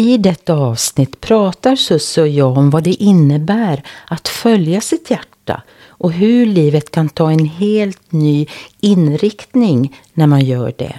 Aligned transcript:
I 0.00 0.16
detta 0.16 0.54
avsnitt 0.54 1.20
pratar 1.20 1.76
Susse 1.76 2.22
och 2.22 2.28
jag 2.28 2.58
om 2.58 2.70
vad 2.70 2.82
det 2.82 3.02
innebär 3.02 3.82
att 4.06 4.28
följa 4.28 4.80
sitt 4.80 5.10
hjärta 5.10 5.62
och 5.88 6.12
hur 6.12 6.46
livet 6.46 6.90
kan 6.90 7.08
ta 7.08 7.30
en 7.30 7.46
helt 7.46 8.12
ny 8.12 8.46
inriktning 8.80 10.00
när 10.12 10.26
man 10.26 10.40
gör 10.40 10.74
det. 10.76 10.96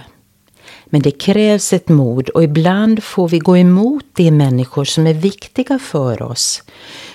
Men 0.84 1.02
det 1.02 1.10
krävs 1.10 1.72
ett 1.72 1.88
mod 1.88 2.28
och 2.28 2.44
ibland 2.44 3.02
får 3.02 3.28
vi 3.28 3.38
gå 3.38 3.56
emot 3.56 4.04
de 4.12 4.30
människor 4.30 4.84
som 4.84 5.06
är 5.06 5.14
viktiga 5.14 5.78
för 5.78 6.22
oss. 6.22 6.62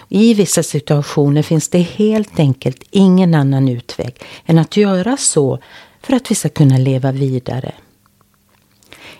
I 0.10 0.34
vissa 0.34 0.64
situationer 0.64 1.42
finns 1.42 1.70
det 1.70 1.82
helt 1.82 2.40
enkelt 2.40 2.84
ingen 2.92 3.34
annan 3.34 3.70
utväg 3.70 4.16
än 4.46 4.60
att 4.60 4.78
göra 4.78 5.18
så 5.18 5.60
för 6.02 6.14
att 6.14 6.32
vi 6.32 6.36
ska 6.36 6.50
kunna 6.50 6.78
leva 6.78 7.12
vidare. 7.12 7.72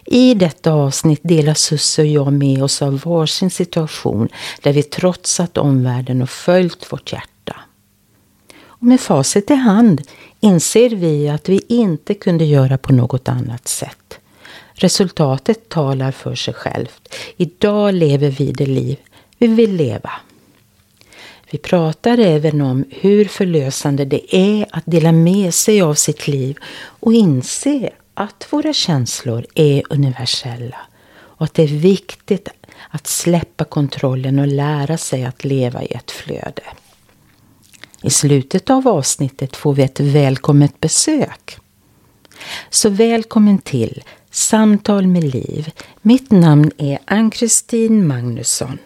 I 0.08 0.34
detta 0.34 0.72
avsnitt 0.72 1.20
delar 1.24 1.54
Susse 1.54 2.02
och 2.02 2.08
jag 2.08 2.34
med 2.34 2.64
oss 2.64 2.82
av 2.82 3.02
varsin 3.06 3.50
situation 3.50 4.30
där 4.62 4.74
vi 4.74 4.84
trotsat 4.84 5.58
omvärlden 5.58 6.22
och 6.22 6.30
följt 6.30 6.92
vårt 6.92 7.14
hjärta. 7.14 7.56
Och 8.66 8.84
med 8.84 9.00
facit 9.00 9.52
i 9.52 9.54
hand 9.54 10.02
inser 10.40 10.90
vi 10.90 11.30
att 11.30 11.50
vi 11.50 11.62
inte 11.68 12.14
kunde 12.14 12.46
göra 12.46 12.78
på 12.78 12.94
något 12.94 13.30
annat 13.30 13.68
sätt. 13.68 14.20
Resultatet 14.74 15.70
talar 15.70 16.12
för 16.12 16.36
sig 16.36 16.54
självt. 16.54 17.14
Idag 17.38 17.94
lever 17.94 18.30
vi 18.30 18.52
det 18.52 18.66
liv 18.66 18.98
vi 19.38 19.48
vill 19.48 19.76
leva. 19.76 20.12
Vi 21.52 21.58
pratar 21.58 22.18
även 22.18 22.62
om 22.62 22.86
hur 22.90 23.26
förlösande 23.26 24.06
det 24.06 24.36
är 24.36 24.66
att 24.72 24.84
dela 24.86 25.12
med 25.12 25.54
sig 25.54 25.82
av 25.82 25.94
sitt 25.94 26.28
liv 26.28 26.58
och 27.00 27.14
inse 27.14 27.90
att 28.20 28.48
våra 28.54 28.74
känslor 28.74 29.46
är 29.56 29.84
universella 29.90 30.78
och 31.18 31.46
att 31.46 31.54
det 31.54 31.64
är 31.64 31.68
viktigt 31.68 32.50
att 32.90 33.08
släppa 33.08 33.64
kontrollen 33.66 34.40
och 34.40 34.48
lära 34.48 34.98
sig 34.98 35.26
att 35.26 35.44
leva 35.44 35.84
i 35.84 35.92
ett 35.92 36.12
flöde. 36.12 36.64
I 38.02 38.10
slutet 38.10 38.70
av 38.70 38.88
avsnittet 38.88 39.56
får 39.56 39.74
vi 39.74 39.84
ett 39.84 40.00
välkommet 40.00 40.80
besök. 40.80 41.58
Så 42.70 42.90
välkommen 42.90 43.58
till 43.58 44.04
Samtal 44.32 45.08
med 45.08 45.24
Liv. 45.24 45.72
Mitt 46.02 46.32
namn 46.32 46.72
är 46.78 47.00
Ann-Kristin 47.06 48.08
Magnusson. 48.08 48.78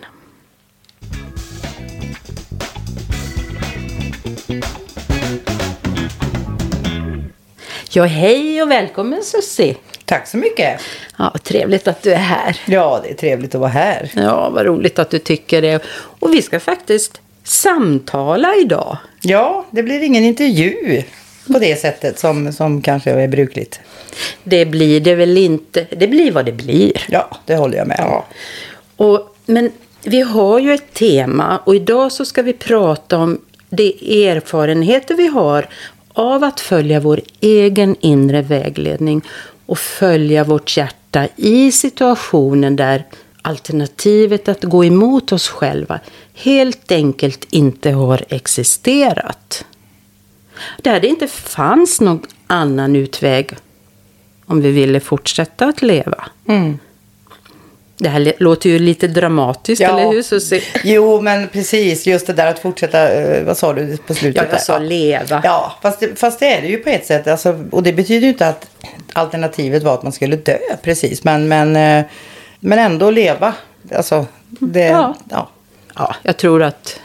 Ja, 7.93 8.03
hej 8.03 8.61
och 8.61 8.71
välkommen 8.71 9.23
Susie. 9.23 9.75
Tack 10.05 10.27
så 10.27 10.37
mycket. 10.37 10.81
Ja, 11.17 11.35
trevligt 11.43 11.87
att 11.87 12.03
du 12.03 12.11
är 12.11 12.17
här. 12.17 12.57
Ja, 12.65 12.99
det 13.03 13.09
är 13.09 13.13
trevligt 13.13 13.55
att 13.55 13.61
vara 13.61 13.71
här. 13.71 14.11
Ja, 14.15 14.49
vad 14.49 14.65
roligt 14.65 14.99
att 14.99 15.09
du 15.09 15.19
tycker 15.19 15.61
det. 15.61 15.83
Och 15.93 16.33
vi 16.33 16.41
ska 16.41 16.59
faktiskt 16.59 17.21
samtala 17.43 18.55
idag. 18.55 18.97
Ja, 19.21 19.65
det 19.71 19.83
blir 19.83 20.03
ingen 20.03 20.23
intervju 20.23 21.03
på 21.47 21.59
det 21.59 21.79
sättet 21.79 22.19
som, 22.19 22.53
som 22.53 22.81
kanske 22.81 23.11
är 23.11 23.27
brukligt. 23.27 23.79
Det 24.43 24.65
blir 24.65 24.99
det 24.99 25.15
väl 25.15 25.37
inte. 25.37 25.87
Det 25.89 26.07
blir 26.07 26.31
vad 26.31 26.45
det 26.45 26.51
blir. 26.51 27.05
Ja, 27.09 27.37
det 27.45 27.55
håller 27.55 27.77
jag 27.77 27.87
med 27.87 27.99
om. 27.99 28.05
Ja. 28.05 28.25
Och, 28.95 29.35
men 29.45 29.71
vi 30.03 30.21
har 30.21 30.59
ju 30.59 30.73
ett 30.73 30.93
tema 30.93 31.61
och 31.65 31.75
idag 31.75 32.11
så 32.11 32.25
ska 32.25 32.41
vi 32.41 32.53
prata 32.53 33.17
om 33.17 33.41
de 33.69 33.87
erfarenheter 34.27 35.15
vi 35.15 35.27
har 35.27 35.67
av 36.13 36.43
att 36.43 36.59
följa 36.59 36.99
vår 36.99 37.21
egen 37.39 37.95
inre 37.99 38.41
vägledning 38.41 39.21
och 39.65 39.79
följa 39.79 40.43
vårt 40.43 40.77
hjärta 40.77 41.27
i 41.35 41.71
situationen 41.71 42.75
där 42.75 43.05
alternativet 43.41 44.49
att 44.49 44.63
gå 44.63 44.85
emot 44.85 45.31
oss 45.31 45.47
själva 45.47 45.99
helt 46.33 46.91
enkelt 46.91 47.47
inte 47.49 47.91
har 47.91 48.25
existerat. 48.29 49.65
Där 50.77 50.99
det 50.99 51.07
inte 51.07 51.27
fanns 51.27 52.01
någon 52.01 52.25
annan 52.47 52.95
utväg 52.95 53.57
om 54.45 54.61
vi 54.61 54.71
ville 54.71 54.99
fortsätta 54.99 55.65
att 55.65 55.81
leva. 55.81 56.25
Mm. 56.47 56.79
Det 58.03 58.09
här 58.09 58.33
låter 58.37 58.69
ju 58.69 58.79
lite 58.79 59.07
dramatiskt, 59.07 59.81
Ja. 59.81 59.89
eller 59.99 60.11
hur 60.11 60.21
Susie? 60.23 60.61
Jo, 60.83 61.21
men 61.21 61.47
precis. 61.47 62.07
Just 62.07 62.27
det 62.27 62.33
där 62.33 62.47
att 62.47 62.59
fortsätta, 62.59 63.09
eh, 63.13 63.43
vad 63.43 63.57
sa 63.57 63.73
du 63.73 63.97
på 63.97 64.13
slutet? 64.13 64.35
Ja, 64.35 64.43
jag 64.43 64.51
där? 64.51 64.57
sa 64.63 64.77
leva. 64.79 65.41
Ja, 65.43 65.75
fast 65.81 65.99
det, 65.99 66.19
fast 66.19 66.39
det 66.39 66.53
är 66.53 66.61
det 66.61 66.67
ju 66.67 66.77
på 66.77 66.89
ett 66.89 67.05
sätt. 67.05 67.27
Alltså, 67.27 67.63
och 67.71 67.83
det 67.83 67.93
betyder 67.93 68.21
ju 68.21 68.27
inte 68.29 68.47
att 68.47 68.67
alternativet 69.13 69.83
var 69.83 69.93
att 69.93 70.03
man 70.03 70.11
skulle 70.11 70.35
dö 70.35 70.57
precis. 70.83 71.23
Men, 71.23 71.47
men, 71.47 71.75
eh, 71.75 72.05
men 72.59 72.79
ändå 72.79 73.11
leva. 73.11 73.53
Alltså, 73.95 74.25
det, 74.59 74.79
Ja. 74.85 75.15
ja. 75.29 75.49
Ja, 75.95 76.15
jag 76.23 76.37
tror 76.37 76.63
att 76.63 76.99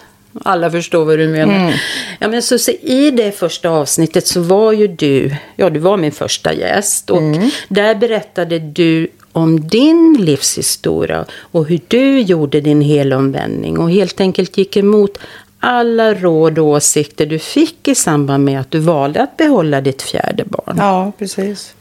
alla 0.45 0.71
förstår 0.71 1.05
vad 1.05 1.19
du 1.19 1.29
menar. 1.29 1.55
Mm. 1.57 1.73
Ja, 2.19 2.29
men 2.29 2.43
så, 2.43 2.59
se, 2.59 2.73
I 2.83 3.11
det 3.11 3.33
första 3.39 3.69
avsnittet 3.71 4.27
så 4.27 4.41
var 4.41 4.73
ju 4.73 4.87
du, 4.89 5.35
ja 5.57 5.71
du 5.71 5.81
var 5.81 5.97
min 5.97 6.13
första 6.13 6.53
gäst. 6.53 7.11
Och 7.11 7.19
Mm. 7.19 7.51
där 7.69 7.95
berättade 7.95 8.59
du 8.59 9.09
om 9.37 9.69
din 9.69 10.17
livshistoria 10.21 11.25
och 11.33 11.67
hur 11.67 11.81
du 11.89 12.21
gjorde 12.21 12.61
din 12.61 12.81
helomvändning 12.81 13.79
och 13.79 13.91
helt 13.91 14.21
enkelt 14.21 14.59
gick 14.59 14.77
emot 14.77 15.19
alla 15.61 16.15
råd 16.15 16.59
och 16.59 16.67
åsikter 16.67 17.27
du 17.27 17.39
fick 17.39 17.89
i 17.89 17.95
samband 17.95 18.45
med 18.45 18.61
att 18.61 18.71
du 18.71 18.79
valde 18.79 19.23
att 19.23 19.37
behålla 19.37 19.81
ditt 19.81 20.03
fjärde 20.03 20.45
barn. 20.45 20.77
Ja, 20.79 21.13
precis. 21.19 21.75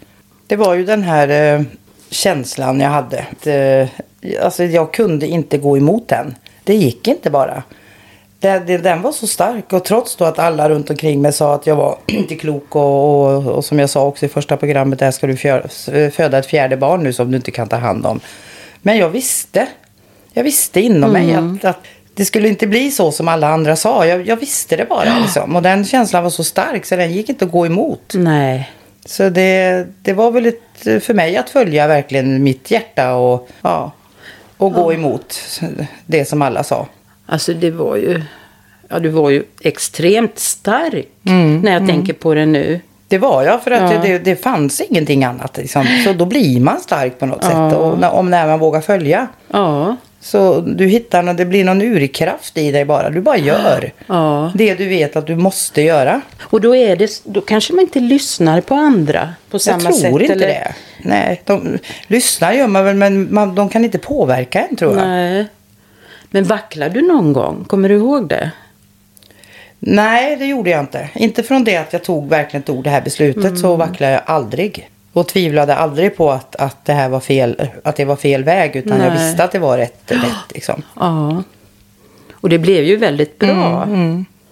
Det 0.48 0.56
var 0.56 0.76
ju 0.76 0.86
den 0.86 1.04
här 1.04 1.58
eh, 1.58 1.66
känslan 2.10 2.80
jag 2.80 2.90
hade. 2.90 3.26
Att, 3.32 3.48
eh, 3.48 4.44
alltså, 4.46 4.64
jag 4.64 4.94
kunde 4.94 5.28
inte 5.28 5.58
gå 5.58 5.78
emot 5.78 6.08
den. 6.08 6.36
Det 6.64 6.76
gick 6.76 7.08
inte 7.08 7.30
bara. 7.30 7.64
Det, 8.46 8.78
den 8.78 9.02
var 9.02 9.12
så 9.12 9.28
stark 9.28 9.74
och 9.74 9.86
trots 9.86 10.16
då 10.16 10.26
att 10.26 10.40
alla 10.40 10.70
runt 10.70 10.90
omkring 10.90 11.22
mig 11.22 11.34
sa 11.34 11.56
att 11.56 11.68
jag 11.68 11.76
var 11.76 11.98
inte 12.06 12.36
klok 12.36 12.76
och, 12.76 12.82
och, 12.82 13.48
och 13.48 13.66
som 13.66 13.80
jag 13.80 13.90
sa 13.90 14.06
också 14.06 14.26
i 14.26 14.30
första 14.30 14.58
programmet 14.58 15.00
där 15.00 15.12
ska 15.12 15.28
du 15.28 15.38
fjör, 15.38 16.10
föda 16.10 16.38
ett 16.38 16.46
fjärde 16.46 16.78
barn 16.78 17.04
nu 17.04 17.14
som 17.14 17.32
du 17.32 17.38
inte 17.38 17.52
kan 17.52 17.68
ta 17.68 17.76
hand 17.76 18.06
om. 18.06 18.20
Men 18.82 18.98
jag 18.98 19.10
visste. 19.10 19.68
Jag 20.34 20.44
visste 20.44 20.82
inom 20.82 21.12
mig 21.12 21.34
att, 21.34 21.66
att 21.66 21.80
det 22.14 22.26
skulle 22.26 22.48
inte 22.48 22.68
bli 22.68 22.92
så 22.92 23.12
som 23.12 23.28
alla 23.28 23.48
andra 23.48 23.76
sa. 23.76 24.06
Jag, 24.06 24.28
jag 24.28 24.38
visste 24.38 24.76
det 24.76 24.86
bara 24.86 25.20
liksom. 25.20 25.56
Och 25.56 25.62
den 25.62 25.86
känslan 25.86 26.24
var 26.24 26.30
så 26.30 26.44
stark 26.44 26.86
så 26.86 26.96
den 26.96 27.12
gick 27.12 27.30
inte 27.30 27.46
att 27.46 27.52
gå 27.52 27.66
emot. 27.66 28.14
Nej. 28.14 28.72
Så 29.06 29.30
det, 29.30 29.88
det 30.02 30.14
var 30.14 30.32
väl 30.32 30.46
ett, 30.46 31.04
för 31.04 31.14
mig 31.14 31.38
att 31.38 31.50
följa 31.50 31.88
verkligen 31.88 32.44
mitt 32.44 32.72
hjärta 32.72 33.14
och, 33.16 33.50
ja, 33.62 33.92
och 34.58 34.74
gå 34.74 34.94
emot 34.94 35.40
det 36.06 36.26
som 36.26 36.42
alla 36.42 36.64
sa. 36.64 36.88
Alltså 37.26 37.54
det 37.54 37.72
var 37.72 37.96
ju, 37.96 38.22
ja 38.90 39.00
du 39.00 39.10
var 39.10 39.30
ju 39.30 39.44
extremt 39.62 40.40
stark 40.40 41.08
Mm, 41.28 41.60
när 41.62 41.74
jag 41.74 41.88
tänker 41.88 42.14
på 42.14 42.34
det 42.34 42.46
nu. 42.46 42.80
Det 43.08 43.18
var 43.18 43.44
jag 43.44 43.64
för 43.64 43.72
att 43.72 43.94
Ja. 43.94 44.02
det, 44.04 44.18
det 44.20 44.36
fanns 44.36 44.82
ingenting 44.82 45.24
annat. 45.24 45.58
Liksom. 45.58 45.86
Så 46.06 46.14
då 46.14 46.26
blir 46.26 46.60
man 46.60 46.80
stark 46.80 47.20
på 47.20 47.26
något 47.26 47.44
sätt. 47.44 47.74
Och 47.78 48.00
när, 48.00 48.12
om 48.12 48.30
när 48.30 48.48
man 48.48 48.60
vågar 48.60 48.82
följa. 48.82 49.28
Ja, 49.52 49.96
Så 50.22 50.60
du 50.62 50.86
hittar, 50.88 51.24
nå- 51.24 51.34
det 51.34 51.46
blir 51.46 51.64
någon 51.64 51.82
urkraft 51.82 52.58
i 52.58 52.72
dig 52.72 52.86
bara. 52.86 53.10
Du 53.10 53.22
bara 53.22 53.38
gör. 53.38 53.92
ja. 54.08 54.52
Det 54.56 54.76
du 54.76 54.88
vet 54.88 55.16
att 55.16 55.28
du 55.28 55.36
måste 55.36 55.82
göra. 55.82 56.22
Och 56.42 56.62
då 56.62 56.76
är 56.76 56.96
det, 56.96 57.22
då 57.24 57.42
kanske 57.42 57.74
man 57.74 57.82
inte 57.82 58.00
lyssnar 58.00 58.62
på 58.62 58.76
andra 58.76 59.30
på 59.50 59.60
samma 59.60 59.84
jag 59.84 59.96
sätt. 59.96 60.04
tror 60.10 60.22
inte 60.22 60.34
eller? 60.34 60.48
det. 60.48 60.74
Nej, 61.04 61.42
de 61.46 61.78
lyssnar 62.08 62.54
gör 62.54 62.68
man 62.68 62.86
väl 62.86 62.96
men 62.96 63.34
man, 63.34 63.56
de 63.56 63.70
kan 63.70 63.86
inte 63.86 63.98
påverka 63.98 64.62
en 64.70 64.76
tror 64.76 64.98
jag. 64.98 65.08
Nej. 65.08 65.46
Men 66.36 66.44
vacklade 66.44 66.94
du 66.94 67.02
någon 67.08 67.34
gång? 67.34 67.64
Kommer 67.68 67.90
du 67.90 67.96
ihåg 67.96 68.28
det? 68.28 68.52
Nej, 69.80 70.36
det 70.36 70.46
gjorde 70.46 70.70
jag 70.70 70.80
inte. 70.80 71.10
Inte 71.16 71.44
från 71.44 71.64
det 71.64 71.78
att 71.78 71.94
jag 71.94 72.04
tog, 72.04 72.30
verkligen 72.30 72.64
tog 72.64 72.84
det 72.84 72.90
här 72.90 73.02
beslutet 73.02 73.44
Mm. 73.46 73.58
så 73.58 73.76
vacklade 73.76 74.14
jag 74.14 74.22
aldrig. 74.26 74.90
Och 75.14 75.28
tvivlade 75.28 75.76
aldrig 75.76 76.18
på 76.18 76.32
att, 76.32 76.56
att 76.56 76.86
det 76.86 76.94
här 76.94 77.10
var 77.10 77.20
fel, 77.20 77.68
att 77.84 77.96
det 77.96 78.06
var 78.06 78.16
fel 78.16 78.44
väg. 78.44 78.76
Utan 78.76 79.02
jag 79.02 79.14
Nej. 79.14 79.28
visste 79.28 79.44
att 79.44 79.52
det 79.52 79.60
var 79.60 79.78
rätt, 79.78 80.12
rätt 80.12 80.54
liksom. 80.54 80.82
Ja. 81.00 81.44
Och 82.34 82.50
det 82.50 82.60
blev 82.60 82.84
ju 82.84 82.96
väldigt 82.98 83.40
bra. 83.40 83.88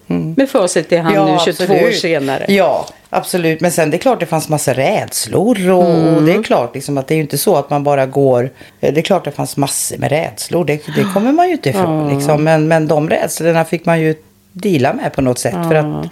Med 0.06 0.50
facit 0.50 0.92
i 0.92 0.96
hand 0.96 1.16
nu 1.16 1.38
22 1.44 1.64
år 1.64 1.76
absolut. 1.76 2.00
senare. 2.00 2.44
Ja, 2.48 2.88
absolut. 3.10 3.60
Men 3.60 3.72
sen 3.72 3.90
det 3.90 3.96
är 3.96 3.98
klart 3.98 4.20
det 4.20 4.26
fanns 4.26 4.48
massa 4.48 4.74
rädslor. 4.74 5.70
Och, 5.70 6.16
och 6.16 6.22
det 6.22 6.32
är 6.32 6.42
klart 6.42 6.74
liksom 6.74 6.98
att 6.98 7.06
det 7.06 7.14
är 7.14 7.16
ju 7.16 7.22
inte 7.22 7.38
så 7.38 7.56
att 7.56 7.70
man 7.70 7.84
bara 7.84 8.06
går. 8.06 8.50
Det 8.80 8.98
är 8.98 9.02
klart 9.02 9.24
det 9.24 9.30
fanns 9.30 9.56
massor 9.56 9.98
med 9.98 10.10
rädslor. 10.10 10.64
Det, 10.64 10.82
det 10.96 11.04
kommer 11.14 11.32
man 11.32 11.46
ju 11.46 11.52
inte 11.52 11.70
ifrån. 11.70 12.14
Liksom. 12.14 12.44
Men, 12.44 12.68
men 12.68 12.88
de 12.88 13.10
rädslorna 13.10 13.64
fick 13.64 13.84
man 13.84 14.00
ju 14.00 14.14
deala 14.52 14.92
med 14.92 15.12
på 15.12 15.22
något 15.22 15.38
sätt. 15.38 15.68
För 15.68 15.74
att 15.74 16.06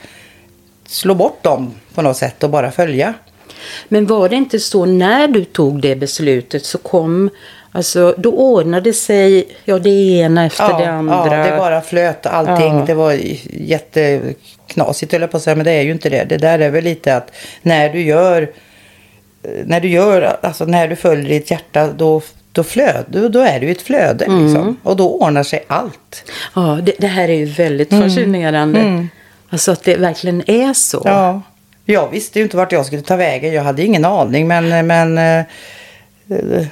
slå 0.87 1.15
bort 1.15 1.43
dem 1.43 1.75
på 1.94 2.03
något 2.03 2.17
sätt 2.17 2.43
och 2.43 2.50
bara 2.50 2.71
följa. 2.71 3.15
Men 3.89 4.06
var 4.06 4.29
det 4.29 4.37
inte 4.37 4.59
så 4.59 4.85
när 4.85 5.29
du 5.29 5.44
tog 5.44 5.81
det 5.81 5.97
beslutet 5.97 6.65
så 6.65 6.79
kom, 6.79 7.31
alltså 7.72 8.14
då 8.19 8.32
ordnade 8.32 8.92
sig, 8.92 9.48
ja 9.64 9.78
det 9.78 9.90
ena 9.90 10.46
efter 10.46 10.78
det 10.78 10.90
andra. 10.90 11.38
Ja, 11.38 11.50
det 11.50 11.56
bara 11.58 11.80
flöt 11.80 12.26
allting. 12.26 12.78
Ja. 12.78 12.84
Det 12.86 12.94
var 12.94 13.19
jätteknasigt 13.50 15.12
höll 15.12 15.20
jag 15.20 15.30
på 15.30 15.36
att 15.36 15.42
säga. 15.42 15.56
Men 15.56 15.64
det 15.64 15.72
är 15.72 15.82
ju 15.82 15.92
inte 15.92 16.08
det. 16.08 16.24
Det 16.24 16.36
där 16.36 16.58
är 16.58 16.70
väl 16.70 16.84
lite 16.84 17.16
att 17.16 17.32
när 17.62 17.88
du 17.88 18.02
gör, 18.02 18.50
när 19.64 19.80
du 19.80 19.88
gör, 19.88 20.36
alltså 20.42 20.64
när 20.64 20.88
du 20.88 20.96
följer 20.96 21.28
ditt 21.28 21.50
hjärta 21.50 21.88
då, 21.96 22.22
då 22.52 22.62
flöd, 22.64 23.04
då, 23.08 23.28
då 23.28 23.40
är 23.40 23.60
det 23.60 23.66
ju 23.66 23.72
ett 23.72 23.82
flöde 23.82 24.24
Mm. 24.24 24.44
liksom. 24.44 24.76
Och 24.82 24.96
då 24.96 25.10
ordnar 25.14 25.42
sig 25.42 25.64
allt. 25.66 26.32
Ja, 26.54 26.78
det, 26.82 26.92
det 26.98 27.06
här 27.06 27.28
är 27.28 27.34
ju 27.34 27.44
väldigt 27.44 27.90
fascinerande. 27.90 29.06
Alltså 29.50 29.72
att 29.72 29.84
det 29.84 29.96
verkligen 29.96 30.50
är 30.50 30.72
så. 30.72 31.02
Ja. 31.04 31.42
Jag 31.84 32.10
visste 32.10 32.38
ju 32.38 32.42
inte 32.42 32.56
vart 32.56 32.72
jag 32.72 32.86
skulle 32.86 33.02
ta 33.02 33.16
vägen. 33.16 33.52
Jag 33.52 33.62
hade 33.62 33.82
ingen 33.82 34.04
aning. 34.04 34.48
Men, 34.48 34.86
men 34.86 35.19
eh, 35.19 35.38
eh, 35.38 35.44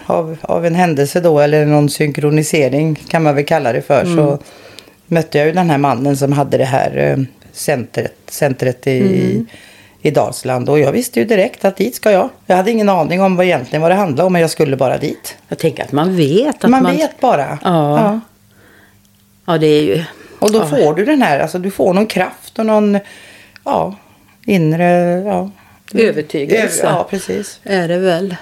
av, 0.06 0.36
av 0.42 0.66
en 0.66 0.74
händelse 0.74 1.20
då, 1.20 1.40
eller 1.40 1.66
någon 1.66 1.90
synkronisering 1.90 2.94
kan 2.94 3.22
man 3.22 3.34
väl 3.34 3.44
kalla 3.44 3.72
det 3.72 3.82
för, 3.82 4.04
så 4.04 4.38
mötte 5.06 5.38
jag 5.38 5.46
ju 5.46 5.52
den 5.52 5.70
här 5.70 5.78
mannen 5.78 6.16
som 6.16 6.32
hade 6.32 6.58
det 6.58 6.64
här 6.64 6.96
eh, 6.96 7.24
centret, 7.52 8.14
centret 8.28 8.86
i, 8.86 9.46
i 10.02 10.10
Dalsland. 10.10 10.68
Och 10.68 10.78
jag 10.78 10.92
visste 10.92 11.20
ju 11.20 11.26
direkt 11.26 11.64
att 11.64 11.76
dit 11.76 11.94
ska 11.94 12.10
jag. 12.10 12.28
Jag 12.46 12.56
hade 12.56 12.70
ingen 12.70 12.88
aning 12.88 13.22
om 13.22 13.36
vad 13.36 13.46
egentligen 13.46 13.82
vad 13.82 13.90
det 13.90 13.94
handlade 13.94 14.26
om, 14.26 14.32
men 14.32 14.42
jag 14.42 14.50
skulle 14.50 14.76
bara 14.76 14.98
dit. 14.98 15.36
Jag 15.48 15.58
tänker 15.58 15.84
att 15.84 15.92
man 15.92 16.16
vet. 16.16 16.64
Att 16.64 16.70
man, 16.70 16.82
man, 16.82 16.96
vet 16.96 17.20
bara. 17.20 17.58
Ja. 17.64 18.20
Ja, 19.44 19.58
det 19.58 19.66
är 19.66 19.82
ju... 19.82 20.04
Och 20.38 20.52
då 20.52 20.58
Ja. 20.58 20.66
får 20.66 20.94
du 20.94 21.04
den 21.04 21.22
här, 21.22 21.40
alltså 21.40 21.58
du 21.58 21.70
får 21.70 21.94
någon 21.94 22.06
kraft 22.06 22.58
och 22.58 22.66
någon, 22.66 22.98
ja, 23.64 23.94
inre, 24.44 25.20
ja. 25.26 25.50
Övertygelse. 25.94 26.82
Ja, 26.86 27.06
precis. 27.10 27.60
Är 27.62 27.88
det 27.88 27.98
väl. 27.98 28.36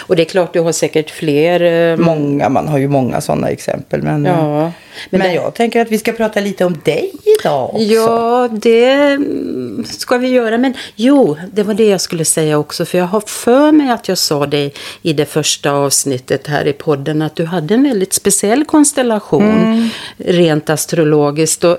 Och 0.00 0.16
det 0.16 0.22
är 0.22 0.26
klart, 0.26 0.52
du 0.52 0.60
har 0.60 0.72
säkert 0.72 1.10
fler... 1.10 1.60
eh, 1.92 1.96
Många, 1.96 2.48
man 2.48 2.68
har 2.68 2.78
ju 2.78 2.88
många 2.88 3.20
sådana 3.20 3.48
exempel. 3.48 4.02
Men, 4.02 4.24
Ja. 4.24 4.72
men, 5.10 5.20
det- 5.20 5.32
jag 5.32 5.54
tänker 5.54 5.80
att 5.80 5.90
vi 5.90 5.98
ska 5.98 6.12
prata 6.12 6.40
lite 6.40 6.64
om 6.64 6.76
dig 6.84 7.12
idag 7.40 7.64
också. 7.74 7.82
Ja, 7.82 8.48
det 8.52 8.90
mm, 8.92 9.84
ska 9.88 10.16
vi 10.18 10.28
göra. 10.28 10.58
Men 10.58 10.74
jo, 10.96 11.36
det 11.52 11.62
var 11.62 11.74
det 11.74 11.88
jag 11.88 12.00
skulle 12.00 12.24
säga 12.24 12.58
också. 12.58 12.84
För 12.84 12.98
jag 12.98 13.06
har 13.06 13.20
för 13.20 13.72
mig 13.72 13.90
att 13.90 14.08
jag 14.08 14.18
sa 14.18 14.46
det 14.46 14.70
i 15.02 15.12
det 15.12 15.26
första 15.26 15.70
avsnittet 15.72 16.46
här 16.46 16.66
i 16.66 16.72
podden. 16.72 17.22
Att 17.22 17.36
du 17.36 17.44
hade 17.44 17.74
en 17.74 17.82
väldigt 17.82 18.12
speciell 18.12 18.64
konstellation. 18.64 19.90
Rent 20.16 20.70
astrologiskt. 20.70 21.64
Och, 21.64 21.78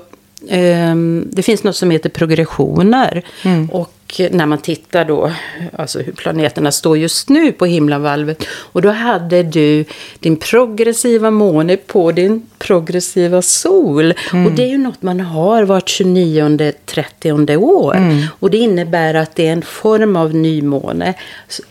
ehm, 0.49 1.27
det 1.31 1.41
finns 1.43 1.63
något 1.63 1.75
som 1.75 1.91
heter 1.91 2.09
progressioner. 2.09 3.23
Och 3.71 4.04
när 4.19 4.45
man 4.45 4.57
tittar 4.57 5.05
då, 5.05 5.31
alltså 5.73 5.99
hur 5.99 6.11
planeterna 6.11 6.71
står 6.71 6.97
just 6.97 7.29
nu 7.29 7.51
på 7.51 7.65
himlavalvet. 7.65 8.45
Och 8.47 8.81
då 8.81 8.89
hade 8.89 9.43
du 9.43 9.85
din 10.19 10.35
progressiva 10.35 11.31
måne 11.31 11.77
på 11.77 12.11
din 12.11 12.45
progressiva 12.57 13.41
sol. 13.41 14.13
Och 14.45 14.51
det 14.55 14.63
är 14.63 14.67
ju 14.67 14.77
något 14.77 15.01
man 15.01 15.19
har 15.19 15.63
vart 15.63 15.89
29 15.89 16.71
30 16.85 17.57
år. 17.57 17.97
Och 18.39 18.51
det 18.51 18.57
innebär 18.57 19.13
att 19.13 19.35
det 19.35 19.47
är 19.47 19.53
en 19.53 19.61
form 19.61 20.15
av 20.15 20.35
nymåne 20.35 21.13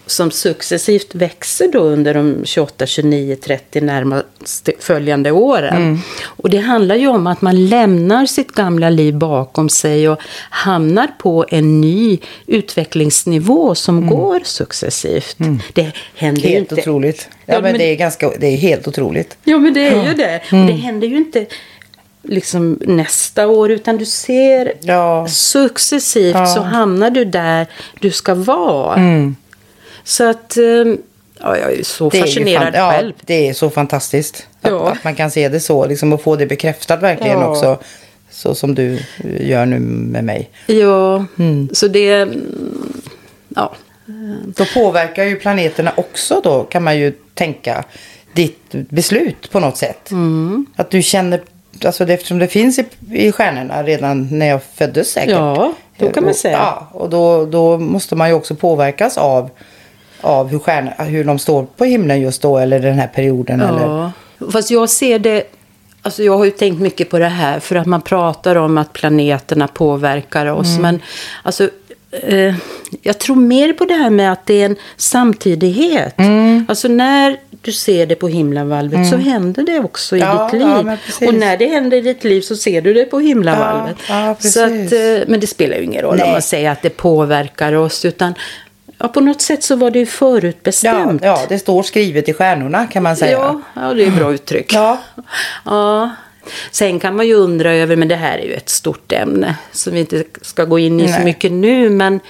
som 0.06 0.30
successivt 0.30 1.14
växer 1.14 1.68
då 1.72 1.78
under 1.78 2.14
de 2.14 2.40
28, 2.44 2.86
29, 2.86 3.36
30 3.36 3.80
närmast 3.80 4.68
följande 4.80 5.30
åren. 5.30 5.98
Och 6.24 6.50
det 6.50 6.58
handlar 6.58 6.96
ju 6.96 7.08
om 7.08 7.26
att 7.26 7.42
man 7.42 7.66
lämnar 7.66 8.26
sitt 8.26 8.52
gamla 8.52 8.90
liv 8.90 9.14
bakom 9.14 9.68
sig 9.68 10.08
och 10.08 10.18
hamnar 10.50 11.08
på 11.18 11.44
en 11.48 11.80
ny 11.80 12.18
utvecklingsnivå 12.46 13.74
som 13.74 14.06
går 14.06 14.40
successivt. 14.44 15.36
Det 15.72 15.92
händer 16.16 16.42
ju 16.42 16.48
Helt 16.48 16.72
inte... 16.72 16.82
otroligt. 16.82 17.28
Ja, 17.46 17.54
Ja, 17.54 17.60
men, 17.60 17.62
men- 17.62 17.78
det 17.78 17.84
är 17.84 17.94
ganska, 17.96 18.30
det 18.38 18.46
är 18.46 18.56
helt 18.56 18.88
otroligt. 18.88 19.36
Ja, 19.44 19.58
men 19.58 19.74
det 19.74 19.86
är 19.88 20.06
ju 20.08 20.14
det. 20.14 20.36
Och 20.52 20.66
det 20.66 20.72
händer 20.72 21.06
ju 21.08 21.16
inte 21.16 21.46
liksom 22.22 22.78
nästa 22.82 23.46
år, 23.46 23.70
utan 23.70 23.96
du 23.96 24.04
ser 24.06 24.72
Ja. 24.80 25.26
successivt 25.28 26.34
Ja. 26.34 26.46
så 26.46 26.60
hamnar 26.60 27.10
du 27.10 27.24
där 27.24 27.66
du 28.00 28.10
ska 28.10 28.34
vara. 28.34 29.32
Så 30.04 30.30
att, 30.30 30.56
eh, 30.56 30.62
ja, 31.40 31.56
jag 31.58 31.72
är 31.72 31.76
ju 31.76 31.84
så 31.84 32.08
Det 32.10 32.16
är 32.16 32.18
ju 32.18 32.26
fascinerad 32.26 32.62
fan- 32.74 32.84
ja, 32.84 32.92
själv. 32.92 33.12
det 33.20 33.48
är 33.48 33.52
så 33.54 33.70
fantastiskt. 33.70 34.46
Att, 34.60 34.70
Ja. 34.70 34.88
att 34.90 35.04
man 35.04 35.14
kan 35.14 35.30
se 35.30 35.48
det 35.48 35.60
så 35.60 35.86
liksom, 35.86 36.12
och 36.12 36.22
få 36.22 36.36
det 36.36 36.46
bekräftat 36.46 37.02
verkligen 37.02 37.40
Ja. 37.40 37.46
också. 37.48 37.78
Så 38.34 38.54
som 38.54 38.74
du 38.74 38.98
gör 39.40 39.66
nu 39.66 39.78
med 39.78 40.24
mig. 40.24 40.50
Ja, 40.66 41.24
så 41.72 41.88
det... 41.88 42.12
mm, 42.12 43.02
Ja, 43.48 43.72
Då 44.56 44.64
påverkar 44.74 45.24
ju 45.24 45.36
planeterna 45.36 45.92
också 45.96 46.40
då 46.44 46.64
kan 46.64 46.82
man 46.84 46.98
ju 46.98 47.12
tänka 47.34 47.84
ditt 48.32 48.72
beslut 48.72 49.50
på 49.50 49.60
något 49.60 49.76
sätt. 49.76 50.10
Mm. 50.10 50.66
Att 50.76 50.90
du 50.90 51.02
känner, 51.02 51.40
alltså 51.84 52.04
det, 52.04 52.14
eftersom 52.14 52.38
det 52.38 52.46
finns 52.48 52.78
i, 52.78 52.84
i 53.12 53.32
stjärnorna 53.32 53.82
redan 53.82 54.38
när 54.38 54.46
jag 54.46 54.60
föddes 54.74 55.10
säkert. 55.10 55.30
Ja, 55.30 55.72
då 55.98 56.10
kan 56.10 56.22
man 56.22 56.30
Och- 56.30 56.36
säga. 56.36 56.56
Ja, 56.56 56.88
och 56.92 57.10
då, 57.10 57.46
då 57.46 57.78
måste 57.78 58.16
man 58.16 58.28
ju 58.28 58.34
också 58.34 58.54
påverkas 58.54 59.18
av, 59.18 59.50
av 60.20 60.48
hur, 60.48 60.58
stjärnorna, 60.58 61.04
hur 61.04 61.24
de 61.24 61.38
står 61.38 61.66
på 61.76 61.84
himlen 61.84 62.20
just 62.20 62.42
då 62.42 62.58
eller 62.58 62.78
den 62.78 62.98
här 62.98 63.06
perioden. 63.14 63.60
Eller, 63.60 63.86
Ja, 63.86 64.12
fast 64.52 64.70
jag 64.70 64.90
ser 64.90 65.18
det... 65.18 65.44
Alltså 66.04 66.22
jag 66.22 66.38
har 66.38 66.44
ju 66.44 66.50
tänkt 66.50 66.80
mycket 66.80 67.10
på 67.10 67.18
det 67.18 67.28
här 67.28 67.60
för 67.60 67.76
att 67.76 67.86
man 67.86 68.02
pratar 68.02 68.56
om 68.56 68.78
att 68.78 68.92
planeterna 68.92 69.68
påverkar 69.68 70.46
oss. 70.46 70.68
Mm. 70.70 70.82
Men 70.82 71.00
alltså, 71.42 71.68
eh, 72.10 72.54
jag 73.02 73.18
tror 73.18 73.36
mer 73.36 73.72
på 73.72 73.84
det 73.84 73.94
här 73.94 74.10
med 74.10 74.32
att 74.32 74.46
det 74.46 74.62
är 74.62 74.66
en 74.66 74.76
samtidighet. 74.96 76.18
Mm. 76.18 76.66
Alltså 76.68 76.88
när 76.88 77.36
du 77.62 77.72
ser 77.72 78.06
det 78.06 78.14
på 78.14 78.28
himlavalvet 78.28 79.08
så 79.10 79.16
händer 79.16 79.62
det 79.62 79.80
också 79.80 80.16
i 80.16 80.20
Ja, 80.20 80.50
ditt 80.52 80.60
ja, 80.60 80.82
liv. 80.82 80.98
precis. 81.06 81.28
och 81.28 81.34
när 81.34 81.56
det 81.56 81.66
händer 81.66 81.96
i 81.96 82.00
ditt 82.00 82.24
liv 82.24 82.40
så 82.40 82.56
ser 82.56 82.82
du 82.82 82.94
det 82.94 83.04
på 83.04 83.18
himlavalvet. 83.20 83.96
Ja, 84.08 84.26
ja, 84.26 84.34
så 84.50 84.64
att, 84.64 84.92
eh, 84.92 85.28
men 85.28 85.40
det 85.40 85.46
spelar 85.46 85.76
ju 85.76 85.82
ingen 85.84 86.02
roll 86.02 86.16
Nej. 86.16 86.26
om 86.26 86.32
man 86.32 86.42
säger 86.42 86.70
att 86.70 86.82
det 86.82 86.90
påverkar 86.90 87.72
oss. 87.72 88.04
Utan 88.04 88.34
ja, 88.98 89.08
på 89.08 89.20
något 89.20 89.42
sätt 89.42 89.62
så 89.62 89.76
var 89.76 89.90
det 89.90 89.98
ju 89.98 90.04
ja, 90.04 90.10
förutbestämt. 90.10 91.22
ja, 91.24 91.40
det 91.48 91.58
står 91.58 91.82
skrivet 91.82 92.28
i 92.28 92.32
stjärnorna 92.32 92.86
kan 92.86 93.02
man 93.02 93.16
säga. 93.16 93.32
Ja, 93.32 93.60
ja, 93.74 93.94
det 93.94 94.04
är 94.04 94.08
ett 94.08 94.16
bra 94.16 94.32
uttryck. 94.34 94.74
Ja. 94.74 94.98
ja. 95.64 96.10
Sen 96.70 97.00
kan 97.00 97.16
man 97.16 97.26
ju 97.26 97.34
undra 97.34 97.74
över, 97.74 97.96
men 97.96 98.08
det 98.08 98.16
här 98.16 98.38
är 98.38 98.42
ju 98.42 98.54
ett 98.54 98.68
stort 98.68 99.12
ämne 99.12 99.56
som 99.72 99.92
vi 99.92 100.00
inte 100.00 100.24
ska 100.40 100.64
gå 100.64 100.78
in 100.78 101.00
i 101.00 101.08
så 101.08 101.14
Nej. 101.14 101.24
mycket 101.24 101.52
nu. 101.52 101.90
Men 101.90 102.20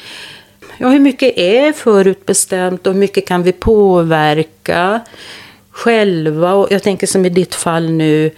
ja, 0.78 0.88
hur 0.88 1.00
mycket 1.00 1.38
är 1.38 1.72
förutbestämt 1.72 2.86
och 2.86 2.92
hur 2.92 3.00
mycket 3.00 3.26
kan 3.26 3.42
vi 3.42 3.52
påverka 3.52 5.00
själva? 5.70 6.52
Och 6.52 6.72
jag 6.72 6.82
tänker 6.82 7.06
som 7.06 7.26
i 7.26 7.28
ditt 7.28 7.54
fall 7.54 7.90
nu, 7.90 8.30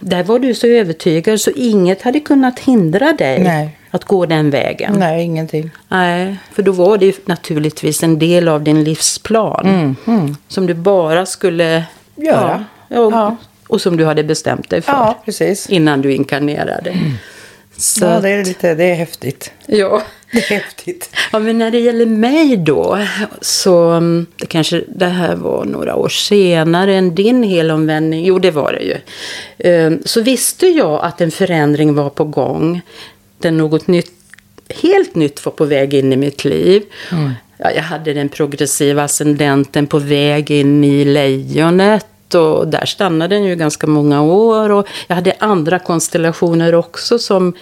där 0.00 0.22
var 0.22 0.38
du 0.38 0.54
så 0.54 0.66
övertygad 0.66 1.40
så 1.40 1.50
inget 1.50 2.02
hade 2.02 2.20
kunnat 2.20 2.58
hindra 2.58 3.12
dig 3.12 3.38
Nej. 3.38 3.78
Att 3.94 4.04
gå 4.04 4.26
den 4.26 4.50
vägen. 4.50 4.94
Nej, 4.98 5.22
ingenting. 5.24 5.70
Nej, 5.88 6.36
för 6.52 6.62
då 6.62 6.72
var 6.72 6.98
det 6.98 7.06
ju 7.06 7.12
naturligtvis 7.24 8.02
en 8.02 8.18
del 8.18 8.48
av 8.48 8.62
din 8.62 8.84
livsplan. 8.84 9.96
Som 10.48 10.66
du 10.66 10.74
bara 10.74 11.26
skulle 11.26 11.64
Mm, 12.16 12.26
Göra. 12.26 12.64
Ja, 12.88 12.96
ja, 12.96 13.10
Ja. 13.12 13.36
Och 13.68 13.80
som 13.80 13.96
du 13.96 14.04
hade 14.04 14.24
bestämt 14.24 14.70
dig 14.70 14.82
för. 14.82 14.92
Ja, 14.92 15.22
precis. 15.24 15.70
Innan 15.70 16.00
du 16.02 16.12
inkarnerade. 16.14 16.94
Så, 17.76 18.04
Ja, 18.04 18.20
det 18.20 18.30
är 18.30 18.44
lite, 18.44 18.74
det 18.74 18.84
är 18.84 18.94
häftigt. 18.94 19.52
ja. 19.66 20.02
Det 20.32 20.38
är 20.38 20.54
häftigt. 20.60 21.10
Ja, 21.32 21.38
men 21.38 21.58
när 21.58 21.70
det 21.70 21.78
gäller 21.80 22.06
mig 22.06 22.56
då, 22.56 22.98
så 23.40 23.90
mm, 23.90 24.26
det 24.36 24.46
kanske 24.46 24.84
det 24.88 25.06
här 25.06 25.34
var 25.36 25.64
några 25.64 25.94
år 25.96 26.08
senare 26.08 26.94
än 26.94 27.14
din 27.14 27.42
helomvändning. 27.42 28.24
Jo, 28.24 28.38
det 28.38 28.50
var 28.50 28.72
det 28.72 28.80
ju. 28.82 28.96
Ehm, 29.58 30.02
Så 30.04 30.20
visste 30.22 30.66
jag 30.66 31.04
att 31.04 31.20
en 31.20 31.30
förändring 31.30 31.94
var 31.94 32.10
på 32.10 32.24
gång. 32.24 32.80
Där 33.42 33.50
något 33.50 33.86
nytt, 33.86 34.12
helt 34.68 35.14
nytt 35.14 35.44
var 35.44 35.52
på 35.52 35.64
väg 35.64 35.94
in 35.94 36.12
i 36.12 36.16
mitt 36.16 36.44
liv. 36.44 36.82
Ja, 37.58 37.70
jag 37.70 37.82
hade 37.82 38.14
den 38.14 38.28
progressiva 38.28 39.02
ascendenten 39.02 39.86
på 39.86 39.98
väg 39.98 40.50
in 40.50 40.84
i 40.84 41.04
lejonet. 41.04 42.34
Och 42.34 42.68
där 42.68 42.86
stannade 42.86 43.34
den 43.34 43.44
ju 43.44 43.56
ganska 43.56 43.86
många 43.86 44.22
år. 44.22 44.70
Och 44.70 44.86
jag 45.06 45.14
hade 45.14 45.34
andra 45.38 45.78
konstellationer 45.78 46.74
också 46.74 47.18
som, 47.18 47.52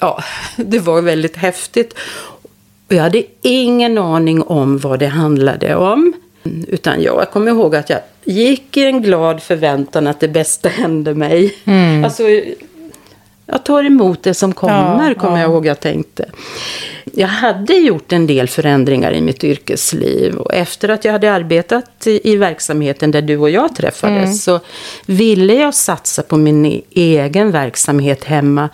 ja, 0.00 0.24
det 0.56 0.78
var 0.78 1.02
väldigt 1.02 1.36
häftigt. 1.36 1.94
Och 2.86 2.94
jag 2.94 3.02
hade 3.02 3.22
ingen 3.42 3.98
aning 3.98 4.42
om 4.42 4.78
vad 4.78 4.98
det 4.98 5.06
handlade 5.06 5.74
om. 5.76 6.12
Utan 6.68 7.02
jag 7.02 7.30
kommer 7.32 7.50
ihåg 7.50 7.76
att 7.76 7.90
jag 7.90 8.00
gick 8.24 8.76
i 8.76 8.84
en 8.86 9.02
glad 9.02 9.42
förväntan 9.42 10.06
att 10.06 10.20
det 10.20 10.28
bästa 10.28 10.68
hände 10.68 11.14
mig. 11.14 11.54
Mm. 11.64 12.04
Alltså, 12.04 12.22
jag 13.50 13.64
tar 13.64 13.84
emot 13.84 14.22
det 14.22 14.34
som 14.34 14.52
kommer, 14.52 15.08
ja, 15.08 15.14
kommer 15.14 15.36
ja. 15.36 15.42
jag 15.42 15.50
ihåg 15.50 15.66
jag 15.66 15.80
tänkte. 15.80 16.24
Jag 17.12 17.28
hade 17.28 17.74
gjort 17.74 18.12
en 18.12 18.26
del 18.26 18.48
förändringar 18.48 19.12
i 19.12 19.20
mitt 19.20 19.44
yrkesliv. 19.44 20.36
Och 20.36 20.54
efter 20.54 20.88
att 20.88 21.04
jag 21.04 21.12
hade 21.12 21.32
arbetat 21.32 22.06
i, 22.06 22.32
i 22.32 22.36
verksamheten 22.36 23.10
där 23.10 23.22
du 23.22 23.36
och 23.36 23.50
jag 23.50 23.76
träffades 23.76 24.24
mm. 24.24 24.34
så 24.34 24.60
ville 25.06 25.54
jag 25.54 25.74
satsa 25.74 26.22
på 26.22 26.36
min 26.36 26.82
egen 26.90 27.50
verksamhet 27.50 28.24
hemma. 28.24 28.68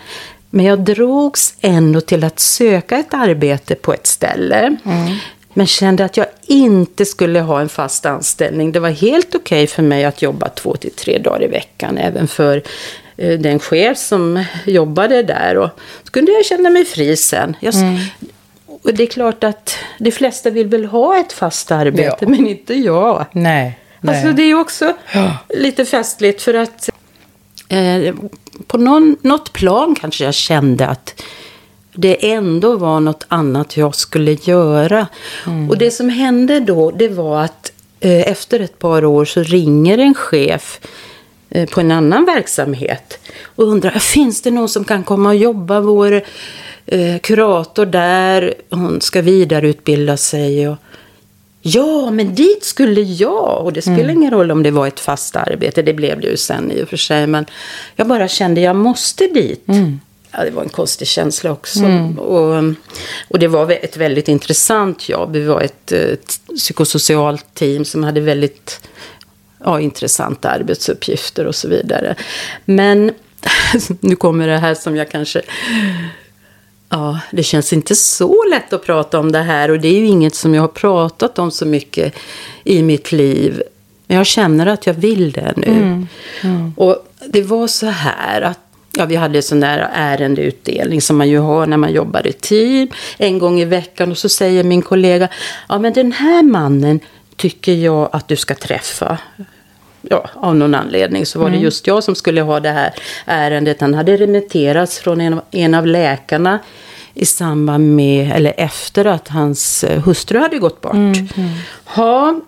Men 0.49 0.65
jag 0.65 0.79
drogs 0.79 1.53
ändå 1.61 2.01
till 2.01 2.23
att 2.23 2.39
söka 2.39 2.97
ett 2.97 3.13
arbete 3.13 3.75
på 3.75 3.93
ett 3.93 4.07
ställe. 4.07 4.77
Mm. 4.85 5.15
Men 5.53 5.67
kände 5.67 6.05
att 6.05 6.17
jag 6.17 6.27
inte 6.47 7.05
skulle 7.05 7.39
ha 7.39 7.61
en 7.61 7.69
fast 7.69 8.05
anställning. 8.05 8.71
Det 8.71 8.79
var 8.79 8.89
helt 8.89 9.35
okej 9.35 9.63
okay 9.63 9.67
för 9.67 9.83
mig 9.83 10.05
att 10.05 10.21
jobba 10.21 10.49
två 10.49 10.75
till 10.75 10.91
tre 10.91 11.17
dagar 11.17 11.43
i 11.43 11.47
veckan. 11.47 11.97
Även 11.97 12.27
för 12.27 12.63
den 13.17 13.59
chef 13.59 13.97
som 13.97 14.43
jobbade 14.65 15.23
där. 15.23 15.57
Och 15.57 15.69
så 16.03 16.11
kunde 16.11 16.31
jag 16.31 16.45
känna 16.45 16.69
mig 16.69 16.85
fri 16.85 17.17
sen. 17.17 17.55
Jag, 17.59 17.75
mm. 17.75 17.97
och 18.81 18.93
det 18.93 19.03
är 19.03 19.07
klart 19.07 19.43
att 19.43 19.75
de 19.99 20.11
flesta 20.11 20.49
vill 20.49 20.67
väl 20.67 20.85
ha 20.85 21.17
ett 21.17 21.33
fast 21.33 21.71
arbete, 21.71 22.17
ja. 22.21 22.27
men 22.27 22.47
inte 22.47 22.73
jag. 22.73 23.25
Nej. 23.31 23.79
nej. 24.01 24.15
Alltså 24.15 24.33
det 24.33 24.43
är 24.43 24.47
ju 24.47 24.59
också 24.59 24.93
ja. 25.13 25.37
lite 25.49 25.85
festligt 25.85 26.41
för 26.41 26.53
att 26.53 26.89
eh, 27.69 28.15
på 28.67 28.77
någon, 28.77 29.17
något 29.21 29.53
plan 29.53 29.95
kanske 29.95 30.23
jag 30.23 30.33
kände 30.33 30.87
att 30.87 31.23
det 31.93 32.31
ändå 32.31 32.75
var 32.75 32.99
något 32.99 33.25
annat 33.27 33.77
jag 33.77 33.95
skulle 33.95 34.31
göra. 34.31 35.07
Mm. 35.45 35.69
Och 35.69 35.77
det 35.77 35.91
som 35.91 36.09
hände 36.09 36.59
då, 36.59 36.91
det 36.91 37.07
var 37.07 37.43
att 37.43 37.71
eh, 37.99 38.31
efter 38.31 38.59
ett 38.59 38.79
par 38.79 39.05
år 39.05 39.25
så 39.25 39.43
ringer 39.43 39.97
en 39.97 40.13
chef 40.13 40.79
eh, 40.83 40.89
på 41.71 41.81
en 41.81 41.91
annan 41.91 42.25
verksamhet 42.25 43.19
och 43.55 43.67
undrar, 43.67 43.91
finns 43.91 44.41
det 44.41 44.51
någon 44.51 44.69
som 44.69 44.83
kan 44.83 45.03
komma 45.03 45.29
och 45.29 45.35
jobba? 45.35 45.79
Vår 45.79 46.21
eh, 46.85 47.19
kurator 47.23 47.85
där, 47.85 48.53
hon 48.69 49.01
ska 49.01 49.21
vidareutbilda 49.21 50.17
sig. 50.17 50.69
Och, 50.69 50.77
Ja, 51.61 52.11
men 52.11 52.35
dit 52.35 52.63
skulle 52.63 53.01
jag. 53.01 53.61
Och 53.63 53.73
det 53.73 53.81
spelar 53.81 53.99
mm. 53.99 54.17
ingen 54.17 54.31
roll 54.31 54.51
om 54.51 54.63
det 54.63 54.71
var 54.71 54.87
ett 54.87 54.99
fast 54.99 55.35
arbete. 55.35 55.81
Det 55.81 55.93
blev 55.93 56.19
det 56.21 56.27
ju 56.27 56.37
sen 56.37 56.71
i 56.71 56.83
och 56.83 56.89
för 56.89 56.97
sig. 56.97 57.27
Men 57.27 57.45
jag 57.95 58.07
bara 58.07 58.27
kände 58.27 58.61
jag 58.61 58.75
måste 58.75 59.27
dit. 59.27 59.67
Mm 59.67 59.99
ja, 60.31 60.43
det 60.43 60.51
var 60.51 60.63
en 60.63 60.69
konstig 60.69 61.07
känsla 61.07 61.51
också. 61.51 61.79
Mm. 61.79 62.19
Och, 62.19 62.63
och 63.27 63.39
det 63.39 63.47
var 63.47 63.71
ett 63.71 63.97
väldigt 63.97 64.27
intressant 64.27 65.09
jobb. 65.09 65.31
Vi 65.33 65.43
var 65.43 65.61
ett, 65.61 65.91
ett 65.91 66.39
psykosocialt 66.55 67.53
team 67.53 67.85
som 67.85 68.03
hade 68.03 68.21
väldigt 68.21 68.81
ja, 69.63 69.79
intressanta 69.79 70.49
arbetsuppgifter 70.49 71.45
och 71.45 71.55
så 71.55 71.67
vidare. 71.67 72.15
Men 72.65 73.11
nu 73.99 74.15
kommer 74.15 74.47
det 74.47 74.57
här 74.57 74.75
som 74.75 74.95
jag 74.95 75.11
kanske... 75.11 75.41
Ja, 76.89 77.19
det 77.31 77.43
känns 77.43 77.73
inte 77.73 77.95
så 77.95 78.45
lätt 78.49 78.73
att 78.73 78.85
prata 78.85 79.19
om 79.19 79.31
det 79.31 79.39
här 79.39 79.71
och 79.71 79.79
det 79.79 79.87
är 79.87 79.99
ju 79.99 80.05
inget 80.05 80.35
som 80.35 80.55
jag 80.55 80.61
har 80.61 80.67
pratat 80.67 81.39
om 81.39 81.51
så 81.51 81.65
mycket 81.65 82.13
i 82.63 82.83
mitt 82.83 83.11
liv. 83.11 83.61
Men 84.07 84.17
jag 84.17 84.25
känner 84.25 84.65
att 84.65 84.87
jag 84.87 84.93
vill 84.93 85.31
det 85.31 85.53
nu. 85.55 85.67
Mm. 85.67 86.07
Mm. 86.41 86.73
Och 86.77 87.07
det 87.25 87.41
var 87.41 87.67
så 87.67 87.85
här 87.85 88.41
att 88.41 88.59
Ja, 88.99 89.05
vi 89.05 89.15
hade 89.15 89.41
sån 89.41 89.59
där 89.59 89.89
ärendeutdelning 89.93 91.01
som 91.01 91.17
man 91.17 91.29
ju 91.29 91.37
har 91.37 91.67
när 91.67 91.77
man 91.77 91.93
jobbar 91.93 92.27
i 92.27 92.33
team. 92.33 92.87
En 93.17 93.39
gång 93.39 93.59
i 93.59 93.65
veckan 93.65 94.11
och 94.11 94.17
så 94.17 94.29
säger 94.29 94.63
min 94.63 94.81
kollega, 94.81 95.27
ja 95.69 95.79
men 95.79 95.93
den 95.93 96.11
här 96.11 96.43
mannen 96.43 96.99
tycker 97.37 97.73
jag 97.73 98.09
att 98.11 98.27
du 98.27 98.35
ska 98.35 98.55
träffa. 98.55 99.17
Ja, 100.01 100.29
av 100.33 100.55
någon 100.55 100.75
anledning 100.75 101.25
så 101.25 101.39
var 101.39 101.45
det 101.45 101.55
mm. 101.55 101.63
just 101.63 101.87
jag 101.87 102.03
som 102.03 102.15
skulle 102.15 102.41
ha 102.41 102.59
det 102.59 102.69
här 102.69 102.93
ärendet. 103.25 103.81
Han 103.81 103.93
hade 103.93 104.17
remitterats 104.17 104.99
från 104.99 105.21
en 105.21 105.33
av, 105.33 105.41
en 105.51 105.73
av 105.73 105.87
läkarna 105.87 106.59
i 107.13 107.25
samband 107.25 107.95
med, 107.95 108.31
eller 108.35 108.53
efter 108.57 109.05
att 109.05 109.27
hans 109.27 109.83
eh, 109.83 110.01
hustru 110.03 110.39
hade 110.39 110.59
gått 110.59 110.81
bort. 110.81 110.93
Mm, 110.93 111.13
mm. 111.13 111.49
Ja, 111.95 112.39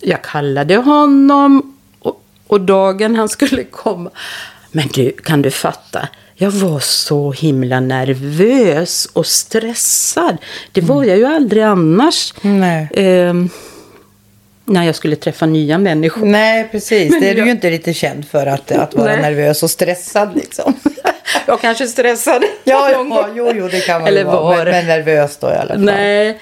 jag 0.00 0.22
kallade 0.22 0.76
honom 0.76 1.76
och, 1.98 2.22
och 2.46 2.60
dagen 2.60 3.16
han 3.16 3.28
skulle 3.28 3.64
komma 3.64 4.10
men 4.76 4.88
du, 4.94 5.12
kan 5.12 5.42
du 5.42 5.50
fatta? 5.50 6.08
Jag 6.34 6.50
var 6.50 6.80
så 6.80 7.32
himla 7.32 7.80
nervös 7.80 9.08
och 9.12 9.26
stressad. 9.26 10.36
Det 10.72 10.80
var 10.80 10.96
mm. 10.96 11.08
jag 11.08 11.18
ju 11.18 11.24
aldrig 11.24 11.62
annars. 11.62 12.34
Nej. 12.40 12.88
När 14.68 14.84
jag 14.84 14.94
skulle 14.94 15.16
träffa 15.16 15.46
nya 15.46 15.78
människor. 15.78 16.26
Nej, 16.26 16.68
precis. 16.70 17.10
Men 17.10 17.20
det 17.20 17.26
är 17.26 17.28
jag... 17.28 17.36
du 17.36 17.44
ju 17.44 17.50
inte 17.50 17.70
lite 17.70 17.94
känd 17.94 18.28
för 18.28 18.46
att, 18.46 18.72
att 18.72 18.94
vara 18.94 19.12
Nej. 19.12 19.22
nervös 19.22 19.62
och 19.62 19.70
stressad 19.70 20.34
liksom. 20.34 20.74
jag 21.46 21.60
kanske 21.60 21.86
stressad. 21.86 22.42
ja, 22.64 22.90
ja, 22.90 23.28
jo, 23.34 23.52
jo, 23.54 23.68
det 23.68 23.80
kan 23.80 24.00
man 24.00 24.08
Eller 24.08 24.24
vara. 24.24 24.64
Men, 24.64 24.72
men, 24.72 24.86
nervös 24.86 25.36
då 25.36 25.46
i 25.46 25.54
alla 25.54 25.74
fall. 25.74 25.84
Nej, 25.84 26.38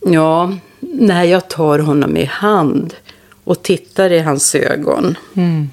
ja, 0.00 0.52
när 0.80 1.24
jag 1.24 1.48
tar 1.48 1.78
honom 1.78 2.16
i 2.16 2.24
hand 2.24 2.94
och 3.44 3.62
tittar 3.62 4.12
i 4.12 4.18
hans 4.18 4.54
ögon. 4.54 5.18
Mm. 5.36 5.70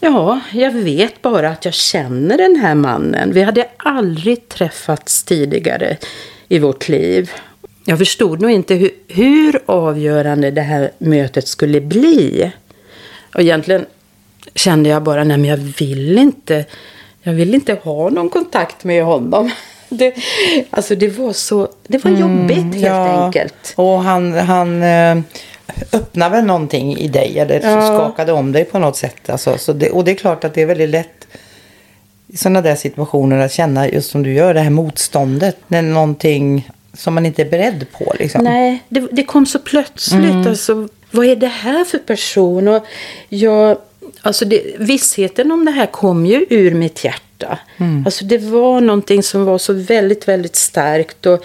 Ja, 0.00 0.40
jag 0.52 0.70
vet 0.70 1.22
bara 1.22 1.48
att 1.48 1.64
jag 1.64 1.74
känner 1.74 2.38
den 2.38 2.56
här 2.56 2.74
mannen. 2.74 3.32
Vi 3.32 3.42
hade 3.42 3.68
aldrig 3.76 4.48
träffats 4.48 5.24
tidigare 5.24 5.96
i 6.48 6.58
vårt 6.58 6.88
liv. 6.88 7.30
Jag 7.84 7.98
förstod 7.98 8.40
nog 8.40 8.50
inte 8.50 8.74
hur, 8.74 8.90
hur 9.08 9.60
avgörande 9.66 10.50
det 10.50 10.60
här 10.60 10.90
mötet 10.98 11.48
skulle 11.48 11.80
bli. 11.80 12.52
Och 13.34 13.40
egentligen 13.40 13.86
kände 14.54 14.88
jag 14.88 15.02
bara, 15.02 15.24
nej 15.24 15.36
men 15.36 15.50
jag 15.50 15.56
vill 15.56 16.18
inte, 16.18 16.64
jag 17.22 17.32
vill 17.32 17.54
inte 17.54 17.74
ha 17.74 18.10
någon 18.10 18.28
kontakt 18.28 18.84
med 18.84 19.04
honom. 19.04 19.50
Det, 19.88 20.14
alltså 20.70 20.94
det 20.94 21.08
var 21.08 21.32
så, 21.32 21.68
det 21.86 22.04
var 22.04 22.10
mm, 22.10 22.20
jobbigt 22.20 22.74
helt 22.74 22.86
ja. 22.86 23.24
enkelt. 23.24 23.72
Och 23.76 24.02
han, 24.02 24.32
han 24.32 24.82
eh, 24.82 25.18
öppnar 25.92 26.30
väl 26.30 26.44
någonting 26.44 26.96
i 26.96 27.08
dig 27.08 27.38
eller 27.38 27.60
ja. 27.60 27.86
skakade 27.86 28.32
om 28.32 28.52
dig 28.52 28.64
på 28.64 28.78
något 28.78 28.96
sätt. 28.96 29.30
Alltså, 29.30 29.58
så 29.58 29.72
det, 29.72 29.90
och 29.90 30.04
det 30.04 30.10
är 30.10 30.14
klart 30.14 30.44
att 30.44 30.54
det 30.54 30.62
är 30.62 30.66
väldigt 30.66 30.90
lätt 30.90 31.26
i 32.26 32.36
sådana 32.36 32.60
där 32.60 32.74
situationer 32.74 33.38
att 33.38 33.52
känna 33.52 33.88
just 33.88 34.10
som 34.10 34.22
du 34.22 34.32
gör 34.32 34.54
det 34.54 34.60
här 34.60 34.70
motståndet. 34.70 35.56
När 35.66 35.82
någonting 35.82 36.68
som 36.94 37.14
man 37.14 37.26
inte 37.26 37.42
är 37.42 37.50
beredd 37.50 37.86
på. 37.92 38.14
Liksom. 38.18 38.44
Nej, 38.44 38.82
det, 38.88 39.08
det 39.12 39.24
kom 39.24 39.46
så 39.46 39.58
plötsligt. 39.58 40.24
Mm. 40.24 40.46
Alltså, 40.46 40.88
vad 41.10 41.26
är 41.26 41.36
det 41.36 41.46
här 41.46 41.84
för 41.84 41.98
person? 41.98 42.68
Och 42.68 42.86
jag, 43.28 43.78
alltså 44.20 44.44
det, 44.44 44.62
vissheten 44.78 45.52
om 45.52 45.64
det 45.64 45.70
här 45.70 45.86
kom 45.86 46.26
ju 46.26 46.46
ur 46.50 46.74
mitt 46.74 47.04
hjärta. 47.04 47.58
Mm. 47.76 48.02
Alltså 48.06 48.24
det 48.24 48.38
var 48.38 48.80
någonting 48.80 49.22
som 49.22 49.44
var 49.44 49.58
så 49.58 49.72
väldigt, 49.72 50.28
väldigt 50.28 50.56
starkt. 50.56 51.26
Och 51.26 51.44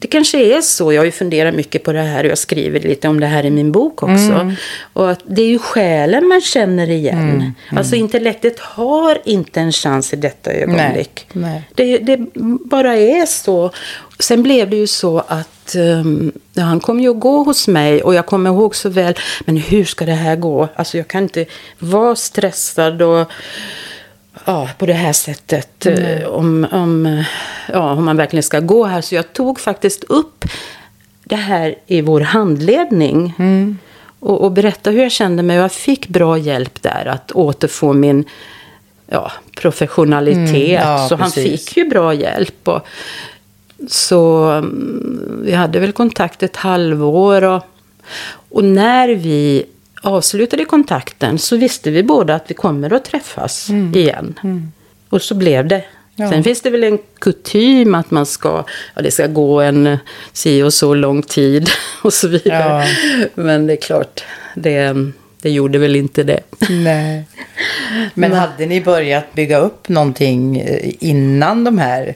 det 0.00 0.08
kanske 0.08 0.56
är 0.56 0.60
så. 0.60 0.92
Jag 0.92 1.00
har 1.00 1.04
ju 1.04 1.12
funderat 1.12 1.54
mycket 1.54 1.84
på 1.84 1.92
det 1.92 2.02
här 2.02 2.24
och 2.24 2.30
jag 2.30 2.38
skriver 2.38 2.80
lite 2.80 3.08
om 3.08 3.20
det 3.20 3.26
här 3.26 3.46
i 3.46 3.50
min 3.50 3.72
bok 3.72 4.02
också. 4.02 4.32
Mm. 4.32 4.54
Och 4.92 5.10
att 5.10 5.20
det 5.24 5.42
är 5.42 5.46
ju 5.46 5.58
själen 5.58 6.26
man 6.26 6.40
känner 6.40 6.90
igen. 6.90 7.18
Mm. 7.18 7.36
Mm. 7.36 7.54
Alltså 7.76 7.96
intellektet 7.96 8.60
har 8.60 9.18
inte 9.24 9.60
en 9.60 9.72
chans 9.72 10.12
i 10.12 10.16
detta 10.16 10.52
ögonblick. 10.52 11.26
Nej. 11.32 11.52
Nej. 11.52 11.62
Det, 11.74 11.98
det, 11.98 12.18
bara 12.64 12.96
är 12.96 13.26
så. 13.26 13.70
Sen 14.18 14.42
blev 14.42 14.70
det 14.70 14.76
ju 14.76 14.86
så 14.86 15.18
att 15.18 15.76
um, 15.76 16.32
han 16.56 16.80
kom 16.80 17.00
ju 17.00 17.10
att 17.10 17.20
gå 17.20 17.42
hos 17.42 17.68
mig 17.68 18.02
och 18.02 18.14
jag 18.14 18.26
kommer 18.26 18.50
ihåg 18.50 18.76
så 18.76 18.88
väl, 18.88 19.14
men 19.40 19.56
hur 19.56 19.84
ska 19.84 20.04
det 20.04 20.12
här 20.12 20.36
gå? 20.36 20.68
Alltså 20.76 20.96
jag 20.96 21.08
kan 21.08 21.22
inte 21.22 21.46
vara 21.78 22.16
stressad 22.16 23.02
och 23.02 23.30
ja, 24.44 24.68
på 24.78 24.86
det 24.86 24.92
här 24.92 25.12
sättet. 25.12 25.86
Mm. 25.86 26.30
Om, 26.32 26.66
om, 26.72 27.24
ja, 27.72 27.92
om 27.92 28.04
man 28.04 28.16
verkligen 28.16 28.42
ska 28.42 28.60
gå 28.60 28.84
här. 28.84 29.00
Så 29.00 29.14
jag 29.14 29.32
tog 29.32 29.60
faktiskt 29.60 30.04
upp 30.04 30.44
det 31.24 31.36
här 31.36 31.74
i 31.86 32.00
vår 32.00 32.20
handledning. 32.20 33.34
Mm. 33.38 33.78
Och, 34.20 34.44
och 34.44 34.52
berätta 34.52 34.90
hur 34.90 35.02
jag 35.02 35.12
kände 35.12 35.42
mig. 35.42 35.56
Jag 35.56 35.72
fick 35.72 36.08
bra 36.08 36.38
hjälp 36.38 36.82
där 36.82 37.06
att 37.06 37.32
återfå 37.32 37.92
min 37.92 38.24
ja, 39.06 39.32
professionalitet. 39.56 40.54
Mm, 40.54 40.72
ja, 40.72 41.08
så 41.08 41.16
precis. 41.16 41.36
han 41.36 41.58
fick 41.58 41.76
ju 41.76 41.88
bra 41.88 42.14
hjälp. 42.14 42.68
Och, 42.68 42.86
så 43.88 44.44
mm, 44.44 45.40
vi 45.44 45.52
hade 45.52 45.78
väl 45.78 45.92
kontakt 45.92 46.42
ett 46.42 46.56
halvår. 46.56 47.44
Och, 47.44 47.62
och 48.50 48.64
när 48.64 49.08
vi 49.08 49.66
avslutade 50.00 50.64
kontakten 50.64 51.38
så 51.38 51.56
visste 51.56 51.90
vi 51.90 52.02
båda 52.02 52.34
att 52.34 52.44
vi 52.50 52.54
kommer 52.54 52.92
att 52.92 53.04
träffas 53.04 53.68
mm. 53.68 53.94
igen. 53.94 54.38
Mm. 54.42 54.72
Och 55.08 55.22
så 55.22 55.34
blev 55.34 55.68
det. 55.68 55.84
Ja. 56.16 56.30
Sen 56.30 56.44
finns 56.44 56.60
det 56.60 56.70
väl 56.70 56.84
en 56.84 56.98
kutym 57.18 57.94
att 57.94 58.10
man 58.10 58.26
ska, 58.26 58.64
ja 58.94 59.02
det 59.02 59.10
ska 59.10 59.26
gå 59.26 59.60
en 59.60 59.98
si 60.32 60.62
och 60.62 60.74
så 60.74 60.94
lång 60.94 61.22
tid 61.22 61.68
och 62.02 62.12
så 62.12 62.28
vidare. 62.28 62.86
Ja. 63.14 63.26
Men 63.34 63.66
det 63.66 63.72
är 63.72 63.80
klart, 63.82 64.24
det, 64.54 64.96
det 65.42 65.50
gjorde 65.50 65.78
väl 65.78 65.96
inte 65.96 66.22
det. 66.22 66.40
Nej. 66.70 67.24
Men 68.14 68.32
hade 68.32 68.66
ni 68.66 68.80
börjat 68.80 69.32
bygga 69.32 69.58
upp 69.58 69.88
någonting 69.88 70.58
eh, 70.60 70.92
innan 71.00 71.64
de 71.64 71.78
här, 71.78 72.14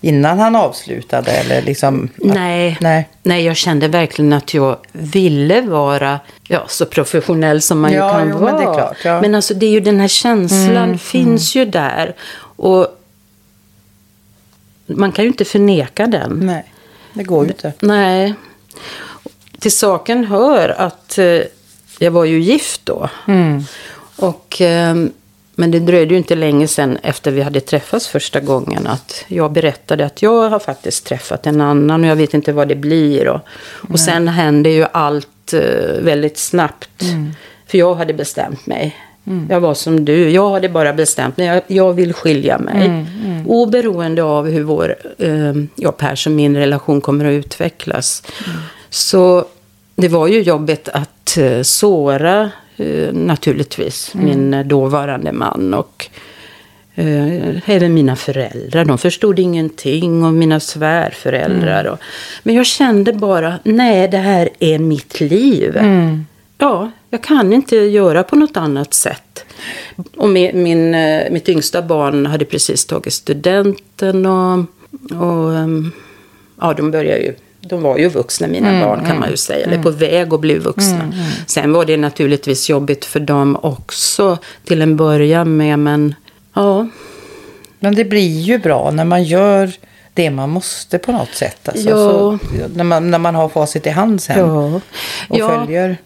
innan 0.00 0.38
han 0.38 0.56
avslutade 0.56 1.30
eller 1.32 1.62
liksom? 1.62 2.08
Nej, 2.16 2.78
Nej. 2.80 3.08
nej, 3.22 3.44
jag 3.44 3.56
kände 3.56 3.88
verkligen 3.88 4.32
att 4.32 4.54
jag 4.54 4.76
ville 4.92 5.60
vara 5.60 6.20
ja, 6.48 6.64
så 6.68 6.86
professionell 6.86 7.62
som 7.62 7.80
man 7.80 7.92
Ja, 7.92 8.06
ju 8.06 8.18
kan 8.18 8.28
jo, 8.30 8.38
vara. 8.38 8.52
men 8.52 8.60
det 8.60 8.70
är 8.70 8.74
klart, 8.74 8.96
ja. 9.04 9.20
Men 9.20 9.34
alltså 9.34 9.54
det 9.54 9.66
är 9.66 9.70
ju 9.70 9.80
den 9.80 10.00
här 10.00 10.08
känslan 10.08 10.98
finns 10.98 11.54
ju 11.54 11.64
där. 11.64 12.14
Och 12.40 12.86
man 14.86 15.12
kan 15.12 15.24
ju 15.24 15.28
inte 15.28 15.44
förneka 15.44 16.06
den. 16.06 16.38
Nej, 16.42 16.72
det 17.12 17.22
går 17.22 17.44
ju 17.44 17.50
inte. 17.50 17.72
Nej. 17.80 18.34
Till 19.58 19.72
saken 19.72 20.24
hör 20.24 20.68
att 20.68 21.18
eh, 21.18 21.40
jag 21.98 22.10
var 22.10 22.24
ju 22.24 22.40
gift 22.40 22.80
då. 22.84 23.08
Och, 24.16 24.60
eh, 24.60 24.94
men 25.58 25.70
det 25.70 25.78
dröjde 25.78 26.14
ju 26.14 26.18
inte 26.18 26.34
länge 26.34 26.68
sen 26.68 26.98
efter 27.02 27.30
vi 27.30 27.42
hade 27.42 27.60
träffats 27.60 28.08
första 28.08 28.40
gången 28.40 28.86
att 28.86 29.24
jag 29.28 29.52
berättade 29.52 30.06
att 30.06 30.22
jag 30.22 30.50
har 30.50 30.58
faktiskt 30.58 31.06
träffat 31.06 31.46
en 31.46 31.60
annan 31.60 32.04
och 32.04 32.10
jag 32.10 32.16
vet 32.16 32.34
inte 32.34 32.52
vad 32.52 32.68
det 32.68 32.74
blir. 32.74 33.28
Och, 33.28 33.40
och 33.90 34.00
sen 34.00 34.28
hände 34.28 34.70
ju 34.70 34.86
allt 34.92 35.52
eh, 35.52 36.00
väldigt 36.00 36.38
snabbt. 36.38 37.04
För 37.66 37.78
jag 37.78 37.94
hade 37.94 38.14
bestämt 38.14 38.66
mig. 38.66 38.96
Jag 39.48 39.60
var 39.60 39.74
som 39.74 40.04
du. 40.04 40.30
Jag 40.30 40.50
hade 40.50 40.68
bara 40.68 40.92
bestämt 40.92 41.36
mig. 41.36 41.46
Jag, 41.46 41.62
jag 41.66 41.92
vill 41.92 42.12
skilja 42.12 42.58
mig. 42.58 43.06
Oberoende 43.46 44.22
av 44.22 44.50
hur 44.50 44.62
vår, 44.62 44.96
eh, 45.18 45.54
ja, 45.76 45.92
Pers 45.92 46.26
och 46.26 46.32
min 46.32 46.56
relation 46.56 47.00
kommer 47.00 47.24
att 47.24 47.44
utvecklas. 47.44 48.22
Så 48.90 49.44
det 49.96 50.08
var 50.08 50.26
ju 50.26 50.42
jobbigt 50.42 50.88
att 50.88 51.36
eh, 51.36 51.62
såra 51.62 52.50
eh, 52.78 53.12
naturligtvis 53.12 54.14
min 54.14 54.54
eh, 54.54 54.66
dåvarande 54.66 55.32
man. 55.32 55.74
Och 55.74 56.06
eh, 56.94 57.70
även 57.70 57.94
mina 57.94 58.16
föräldrar. 58.16 58.84
De 58.84 58.98
förstod 58.98 59.38
ingenting. 59.38 60.24
Och 60.24 60.32
mina 60.32 60.60
svärföräldrar. 60.60 61.84
Och, 61.84 61.98
men 62.42 62.54
jag 62.54 62.66
kände 62.66 63.12
bara, 63.12 63.58
nej 63.62 64.08
det 64.08 64.18
här 64.18 64.48
är 64.58 64.78
mitt 64.78 65.20
liv. 65.20 65.78
Ja, 66.58 66.90
jag 67.10 67.22
kan 67.22 67.52
inte 67.52 67.76
göra 67.76 68.22
på 68.22 68.36
något 68.36 68.56
annat 68.56 68.94
sätt. 68.94 69.44
Och 70.16 70.28
min, 70.28 70.62
min, 70.62 70.94
eh, 70.94 71.30
mitt 71.30 71.48
yngsta 71.48 71.82
barn 71.82 72.26
hade 72.26 72.44
precis 72.44 72.84
tagit 72.84 73.12
studenten 73.12 74.26
och, 74.26 74.58
och 75.10 75.54
ehm, 75.54 75.92
ja, 76.60 76.74
de 76.74 76.90
började 76.90 77.20
ju 77.20 77.34
de 77.60 77.82
var 77.82 77.98
ju 77.98 78.08
vuxna, 78.08 78.46
mina 78.46 78.84
barn 78.86 79.04
kan 79.06 79.18
man 79.18 79.30
ju 79.30 79.36
säga. 79.36 79.66
Eller 79.66 79.82
på 79.82 79.90
väg 79.90 80.34
att 80.34 80.40
bli 80.40 80.58
vuxna. 80.58 81.12
Sen 81.46 81.72
var 81.72 81.84
det 81.84 81.96
naturligtvis 81.96 82.70
jobbigt 82.70 83.04
för 83.04 83.20
dem 83.20 83.58
också 83.62 84.38
till 84.64 84.82
en 84.82 84.96
början 84.96 85.56
med. 85.56 85.78
Men 85.78 86.14
ja, 86.54 86.88
Men 87.80 87.94
det 87.94 88.04
blir 88.04 88.40
ju 88.40 88.58
bra 88.58 88.90
när 88.90 89.04
man 89.04 89.24
gör 89.24 89.72
det 90.14 90.30
man 90.30 90.50
måste 90.50 90.98
på 90.98 91.12
något 91.12 91.34
sätt. 91.34 91.68
Alltså, 91.68 91.88
Ja. 91.88 91.96
så, 91.96 92.38
när, 92.74 92.84
man, 92.84 93.10
när 93.10 93.18
man 93.18 93.34
har 93.34 93.48
facit 93.48 93.86
i 93.86 93.90
hand 93.90 94.22
sen. 94.22 94.38
Ja. 94.38 94.80
Och 95.28 95.38
Ja. 95.38 95.48
följer. 95.48 95.96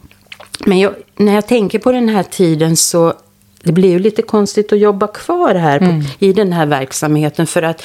Men 0.66 0.78
jag, 0.78 0.94
när 1.16 1.34
jag 1.34 1.46
tänker 1.46 1.78
på 1.78 1.92
den 1.92 2.08
här 2.08 2.22
tiden 2.22 2.76
så 2.76 3.14
det 3.62 3.72
blir 3.72 3.90
ju 3.90 3.98
lite 3.98 4.22
konstigt 4.22 4.72
att 4.72 4.78
jobba 4.78 5.06
kvar 5.06 5.54
här 5.54 5.78
på, 5.78 6.02
i 6.18 6.32
den 6.32 6.52
här 6.52 6.66
verksamheten. 6.66 7.46
För 7.46 7.62
att 7.62 7.82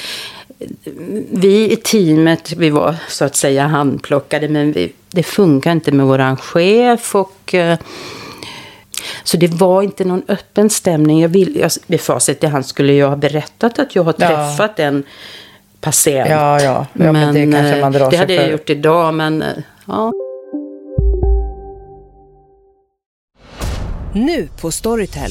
vi 1.30 1.72
i 1.72 1.76
teamet, 1.76 2.52
vi 2.52 2.70
var 2.70 2.94
så 3.08 3.24
att 3.24 3.36
säga 3.36 3.66
handplockade. 3.66 4.48
Men 4.48 4.72
vi, 4.72 4.92
det 5.10 5.22
funkar 5.22 5.72
inte 5.72 5.92
med 5.92 6.06
våran 6.06 6.36
chef. 6.36 7.14
Och, 7.14 7.54
eh, 7.54 7.78
så 9.24 9.36
det 9.36 9.48
var 9.48 9.82
inte 9.82 10.04
någon 10.04 10.22
öppen 10.28 10.70
stämning. 10.70 11.20
Jag 11.20 11.28
vill, 11.28 11.56
jag, 11.56 11.70
med 11.86 12.00
facit 12.00 12.44
i 12.44 12.46
hand 12.46 12.66
skulle 12.66 12.92
jag 12.92 13.08
ha 13.08 13.16
berättat 13.16 13.78
att 13.78 13.94
jag 13.94 14.02
har 14.02 14.14
Ja. 14.18 14.26
träffat 14.28 14.78
en 14.78 15.02
patient. 15.80 16.30
Ja, 16.30 16.60
ja. 16.62 16.86
Ja, 16.92 17.12
men 17.12 17.34
det 17.34 17.52
kanske 17.52 17.74
eh, 17.76 17.80
man 17.80 17.92
drar 17.92 18.10
det 18.10 18.16
hade 18.16 18.34
jag 18.34 18.44
för. 18.44 18.52
gjort 18.52 18.70
idag, 18.70 19.14
men 19.14 19.42
eh, 19.42 19.48
ja. 19.86 20.12
Nu 24.12 24.48
på 24.60 24.70
Storytel. 24.70 25.30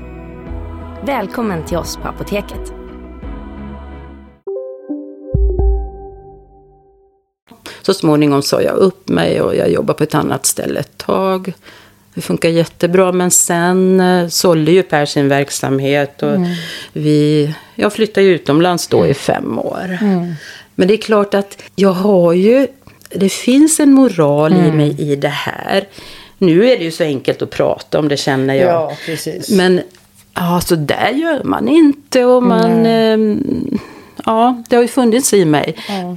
Välkommen 1.05 1.65
till 1.65 1.77
oss 1.77 1.97
på 1.97 2.07
Apoteket. 2.07 2.73
Så 7.81 7.93
småningom 7.93 8.41
sa 8.41 8.61
jag 8.61 8.75
upp 8.75 9.09
mig 9.09 9.41
och 9.41 9.55
jag 9.55 9.71
jobbade 9.71 9.97
på 9.97 10.03
ett 10.03 10.15
annat 10.15 10.45
ställe 10.45 10.79
ett 10.79 10.97
tag. 10.97 11.53
Det 12.13 12.21
funkar 12.21 12.49
jättebra 12.49 13.11
men 13.11 13.31
sen 13.31 13.99
eh, 13.99 14.27
sålde 14.27 14.71
ju 14.71 14.83
Per 14.83 15.05
sin 15.05 15.27
verksamhet 15.27 16.23
och 16.23 16.37
vi, 16.93 17.53
jag 17.75 17.93
flyttade 17.93 18.27
utomlands 18.27 18.87
då 18.87 19.07
i 19.07 19.13
fem 19.13 19.59
år. 19.59 19.97
Men 20.75 20.87
det 20.87 20.93
är 20.93 21.01
klart 21.01 21.33
att 21.33 21.61
jag 21.75 21.93
har 21.93 22.33
ju, 22.33 22.67
det 23.09 23.29
finns 23.29 23.79
en 23.79 23.93
moral 23.93 24.53
i 24.53 24.71
mig 24.71 25.01
i 25.01 25.15
det 25.15 25.27
här. 25.27 25.87
Nu 26.37 26.71
är 26.71 26.77
det 26.77 26.83
ju 26.83 26.91
så 26.91 27.03
enkelt 27.03 27.41
att 27.41 27.49
prata 27.49 27.99
om 27.99 28.07
det 28.07 28.17
känner 28.17 28.53
jag. 28.55 28.67
Ja, 28.67 28.97
precis. 29.05 29.49
Men 29.49 29.81
ja, 30.35 30.61
så 30.65 30.75
där 30.75 31.09
gör 31.09 31.43
man 31.43 31.67
inte 31.67 32.25
och 32.25 32.43
man... 32.43 32.85
ehm, 32.85 33.79
ja, 34.25 34.63
det 34.69 34.75
har 34.75 34.83
ju 34.83 34.87
funnits 34.87 35.33
i 35.33 35.45
mig. 35.45 35.75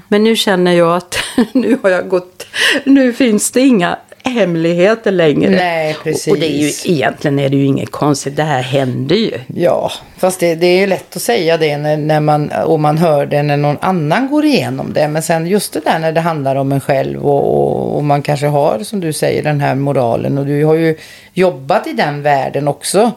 Men 0.08 0.24
nu 0.24 0.36
känner 0.36 0.72
jag 0.72 0.96
att 0.96 1.18
nu 1.52 1.78
har 1.82 1.90
jag 1.90 2.08
gått... 2.08 2.46
Nu 2.84 3.12
finns 3.12 3.50
det 3.50 3.60
inga 3.60 3.98
hemligheter 4.24 5.10
längre. 5.10 5.50
Nej, 5.50 5.96
Och, 6.00 6.06
och 6.30 6.38
det 6.38 6.46
är 6.46 6.58
ju, 6.58 6.66
precis. 6.66 6.86
egentligen 6.86 7.38
är 7.38 7.48
det 7.48 7.56
ju 7.56 7.64
inget 7.64 7.90
konstigt. 7.90 8.36
Det 8.36 8.42
här 8.42 8.62
händer 8.62 9.16
ju. 9.16 9.32
Ja, 9.54 9.90
fast 10.18 10.40
det, 10.40 10.54
det 10.54 10.66
är 10.66 10.80
ju 10.80 10.86
lätt 10.86 11.16
att 11.16 11.22
säga 11.22 11.56
det 11.56 11.76
när, 11.76 11.96
när 11.96 12.20
man, 12.20 12.50
och 12.66 12.80
man 12.80 12.98
hör 12.98 13.26
det 13.26 13.42
när 13.42 13.56
någon 13.56 13.78
annan 13.80 14.28
går 14.28 14.44
igenom 14.44 14.92
det. 14.92 15.08
Men 15.08 15.22
sen 15.22 15.46
just 15.46 15.72
det 15.72 15.80
där 15.80 15.98
när 15.98 16.12
det 16.12 16.20
handlar 16.20 16.56
om 16.56 16.72
en 16.72 16.80
själv 16.80 17.26
och, 17.26 17.54
och, 17.56 17.96
och 17.96 18.04
man 18.04 18.22
kanske 18.22 18.46
har, 18.46 18.78
som 18.82 19.00
du 19.00 19.12
säger, 19.12 19.42
den 19.42 19.60
här 19.60 19.74
moralen. 19.74 20.38
Och 20.38 20.46
du 20.46 20.64
har 20.64 20.74
ju 20.74 20.96
jobbat 21.32 21.86
i 21.86 21.92
den 21.92 22.22
världen 22.22 22.68
också. 22.68 23.12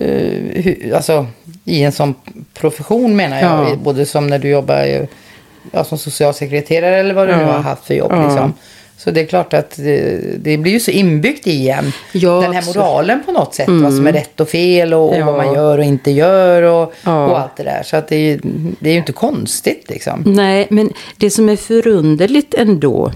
Uh, 0.00 0.96
alltså 0.96 1.26
i 1.64 1.82
en 1.82 1.92
sån 1.92 2.14
profession 2.54 3.16
menar 3.16 3.40
jag. 3.40 3.70
Ja. 3.70 3.76
Både 3.76 4.06
som 4.06 4.26
när 4.26 4.38
du 4.38 4.48
jobbar 4.48 5.06
ja, 5.72 5.84
som 5.84 5.98
socialsekreterare 5.98 6.96
eller 6.96 7.14
vad 7.14 7.28
du 7.28 7.36
nu 7.36 7.42
Ja. 7.42 7.52
har 7.52 7.60
haft 7.60 7.84
för 7.84 7.94
jobb. 7.94 8.12
Ja. 8.12 8.26
Liksom. 8.28 8.52
Så 8.96 9.10
det 9.10 9.20
är 9.20 9.26
klart 9.26 9.54
att 9.54 9.76
det, 9.76 10.20
det 10.38 10.56
blir 10.56 10.72
ju 10.72 10.80
så 10.80 10.90
inbyggt 10.90 11.46
i 11.46 11.68
en. 11.68 11.92
Ja, 12.12 12.30
den 12.40 12.52
här 12.52 12.58
absolut. 12.58 12.76
moralen 12.76 13.22
på 13.26 13.32
något 13.32 13.54
sätt. 13.54 13.68
Vad 13.68 13.94
som 13.94 14.06
är 14.06 14.12
rätt 14.12 14.40
och 14.40 14.48
fel 14.48 14.94
och, 14.94 15.08
och 15.10 15.16
Ja. 15.16 15.24
vad 15.26 15.36
man 15.46 15.54
gör 15.54 15.78
och 15.78 15.84
inte 15.84 16.10
gör 16.10 16.62
och, 16.62 16.94
Ja. 17.04 17.26
och 17.26 17.38
allt 17.40 17.56
det 17.56 17.62
där. 17.62 17.82
Så 17.82 17.96
att 17.96 18.08
det, 18.08 18.16
är, 18.16 18.20
ju- 18.20 18.40
det 18.80 18.88
är 18.88 18.92
ju 18.92 18.98
inte 18.98 19.12
konstigt 19.12 19.84
liksom. 19.88 20.22
Nej, 20.26 20.66
men 20.70 20.92
det 21.16 21.30
som 21.30 21.48
är 21.48 21.56
förunderligt 21.56 22.54
ändå, 22.54 23.12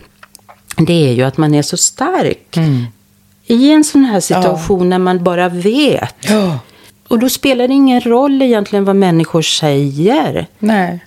det 0.76 1.08
är 1.08 1.12
ju 1.12 1.22
att 1.22 1.36
man 1.36 1.54
är 1.54 1.62
så 1.62 1.76
stark. 1.76 2.56
I 3.46 3.72
en 3.72 3.84
sån 3.84 4.04
här 4.04 4.20
situation 4.20 4.88
när 4.88 4.98
man 4.98 5.24
bara 5.24 5.48
vet. 5.48 6.14
Ja. 7.08 7.14
Och 7.14 7.18
då 7.18 7.28
spelar 7.28 7.68
det 7.68 7.74
ingen 7.74 8.00
roll 8.00 8.42
egentligen 8.42 8.84
vad 8.84 8.96
människor 8.96 9.42
säger. 9.42 10.46
Nej. 10.58 10.98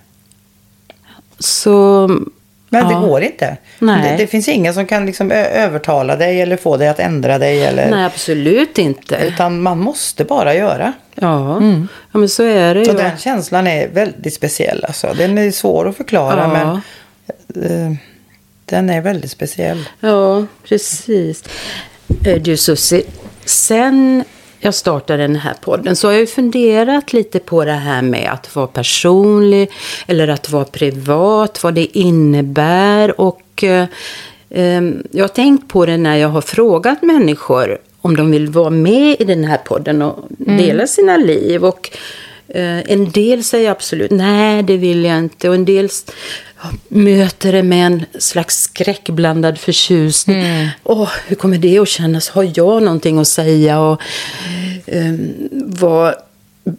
Så 1.38 2.06
Men 2.72 2.82
Ja. 2.82 2.88
det 3.00 3.06
går 3.08 3.22
inte. 3.22 3.56
Nej. 3.78 4.10
Det, 4.10 4.16
det 4.16 4.26
finns 4.26 4.48
ingen 4.48 4.74
som 4.74 4.86
kan 4.86 5.06
liksom 5.06 5.30
övertala 5.32 6.16
dig 6.16 6.40
eller 6.40 6.56
få 6.56 6.76
dig 6.76 6.88
att 6.88 6.98
ändra 7.00 7.38
dig. 7.38 7.64
Eller, 7.64 7.90
Nej, 7.90 8.04
absolut 8.04 8.78
inte. 8.78 9.16
Utan 9.16 9.62
man 9.62 9.78
måste 9.78 10.24
bara 10.24 10.54
göra. 10.54 10.92
Ja, 11.14 11.62
ja 12.12 12.18
men 12.18 12.28
så 12.28 12.42
är 12.42 12.74
det 12.74 12.84
Så 12.84 12.90
ju. 12.92 12.96
den 12.98 13.18
känslan 13.18 13.66
är 13.66 13.88
väldigt 13.88 14.34
speciell. 14.34 14.84
Alltså. 14.84 15.14
Den 15.18 15.38
är 15.38 15.50
svår 15.50 15.88
att 15.88 15.96
förklara 15.96 16.40
Ja. 16.40 16.80
men 17.54 17.62
eh, 17.64 17.96
den 18.64 18.90
är 18.90 19.00
väldigt 19.00 19.30
speciell. 19.30 19.88
Ja, 20.00 20.46
precis. 20.68 21.44
Eh, 22.24 22.42
Du 22.42 22.56
Susie, 22.56 23.02
sen 23.44 24.24
jag 24.60 24.74
startade 24.74 25.22
den 25.22 25.36
här 25.36 25.54
podden. 25.60 25.96
Så 25.96 26.08
har 26.08 26.12
jag 26.12 26.20
ju 26.20 26.26
funderat 26.26 27.12
lite 27.12 27.38
på 27.38 27.64
det 27.64 27.72
här 27.72 28.02
med 28.02 28.30
att 28.32 28.56
vara 28.56 28.66
personlig 28.66 29.70
eller 30.06 30.28
att 30.28 30.50
vara 30.50 30.64
privat, 30.64 31.62
vad 31.62 31.74
det 31.74 31.98
innebär. 31.98 33.20
Och 33.20 33.64
eh, 33.64 33.86
eh, 34.50 34.82
jag 35.10 35.24
har 35.24 35.28
tänkt 35.28 35.68
på 35.68 35.86
det 35.86 35.96
när 35.96 36.16
jag 36.16 36.28
har 36.28 36.40
frågat 36.40 37.02
människor 37.02 37.78
om 38.00 38.16
de 38.16 38.30
vill 38.30 38.48
vara 38.48 38.70
med 38.70 39.16
i 39.20 39.24
den 39.24 39.44
här 39.44 39.58
podden 39.58 40.02
och 40.02 40.26
dela 40.28 40.86
sina 40.86 41.16
liv. 41.16 41.64
Och 41.64 41.90
eh, 42.48 42.92
en 42.92 43.10
del 43.10 43.44
säger 43.44 43.70
absolut 43.70 44.10
nej, 44.10 44.62
det 44.62 44.76
vill 44.76 45.04
jag 45.04 45.18
inte. 45.18 45.48
Och 45.48 45.54
en 45.54 45.64
del 45.64 45.88
möter 46.88 47.52
det 47.52 47.62
med 47.62 47.86
en 47.86 48.04
slags 48.18 48.62
skräckblandad 48.62 49.58
förtjusning. 49.58 50.68
Åh, 50.84 51.10
hur 51.26 51.36
kommer 51.36 51.58
det 51.58 51.78
att 51.78 51.88
kännas? 51.88 52.28
Har 52.28 52.52
jag 52.54 52.82
någonting 52.82 53.18
att 53.18 53.28
säga? 53.28 53.80
Och, 53.80 54.00
ehm, 54.86 55.48
vad 55.52 56.14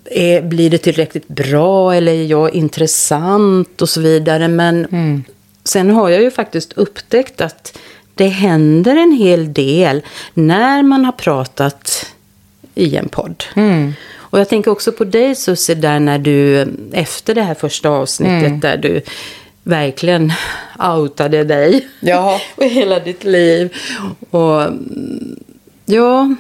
är, 0.06 0.42
blir 0.42 0.70
det 0.70 0.78
tillräckligt 0.78 1.28
bra 1.28 1.96
eller 1.96 2.12
är 2.12 2.24
jag 2.24 2.54
intressant 2.54 3.82
och 3.82 3.90
så 3.90 4.02
vidare. 4.02 4.48
Men 4.48 4.88
sen 5.64 5.90
har 5.90 6.10
jag 6.10 6.22
ju 6.22 6.32
faktiskt 6.32 6.74
upptäckt 6.74 7.42
att 7.42 7.78
det 8.16 8.28
händer 8.28 8.96
en 8.96 9.12
hel 9.12 9.54
del 9.54 10.02
när 10.34 10.84
man 10.84 11.06
har 11.06 11.12
pratat 11.12 12.06
i 12.76 12.96
en 12.96 13.10
podd. 13.10 13.44
Och 14.18 14.40
jag 14.40 14.50
tänker 14.50 14.72
också 14.72 14.92
på 14.92 15.04
dig 15.04 15.36
Susie, 15.36 15.76
där 15.76 16.00
när 16.00 16.20
du 16.20 16.68
efter 16.94 17.36
det 17.36 17.42
här 17.42 17.54
första 17.54 17.90
avsnittet 17.90 18.62
där 18.62 18.78
du 18.78 19.02
verkligen 19.64 20.34
outade 20.80 21.44
dig 21.44 21.88
Jaha. 22.00 22.40
och 22.56 22.64
hela 22.64 23.00
ditt 23.00 23.24
liv. 23.24 23.76
Och 24.30 24.62
mm, 24.62 25.40
ja, 25.86 26.36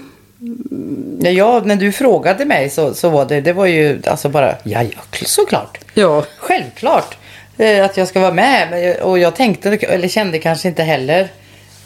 Ja, 1.19 1.61
när 1.65 1.75
du 1.75 1.91
frågade 1.91 2.45
mig 2.45 2.69
så, 2.69 2.93
så 2.93 3.09
var 3.09 3.25
det, 3.25 3.41
det 3.41 3.53
var 3.53 3.65
ju 3.65 4.01
alltså 4.07 4.29
bara, 4.29 4.55
ja, 4.63 4.83
ja, 4.83 5.01
såklart. 5.25 5.77
ja, 5.93 6.25
Självklart 6.37 7.17
eh, 7.57 7.85
att 7.85 7.97
jag 7.97 8.07
ska 8.07 8.19
vara 8.19 8.33
med. 8.33 8.95
Och 9.01 9.19
jag 9.19 9.35
tänkte, 9.35 9.69
eller 9.69 10.07
kände 10.07 10.39
kanske 10.39 10.67
inte 10.67 10.83
heller. 10.83 11.27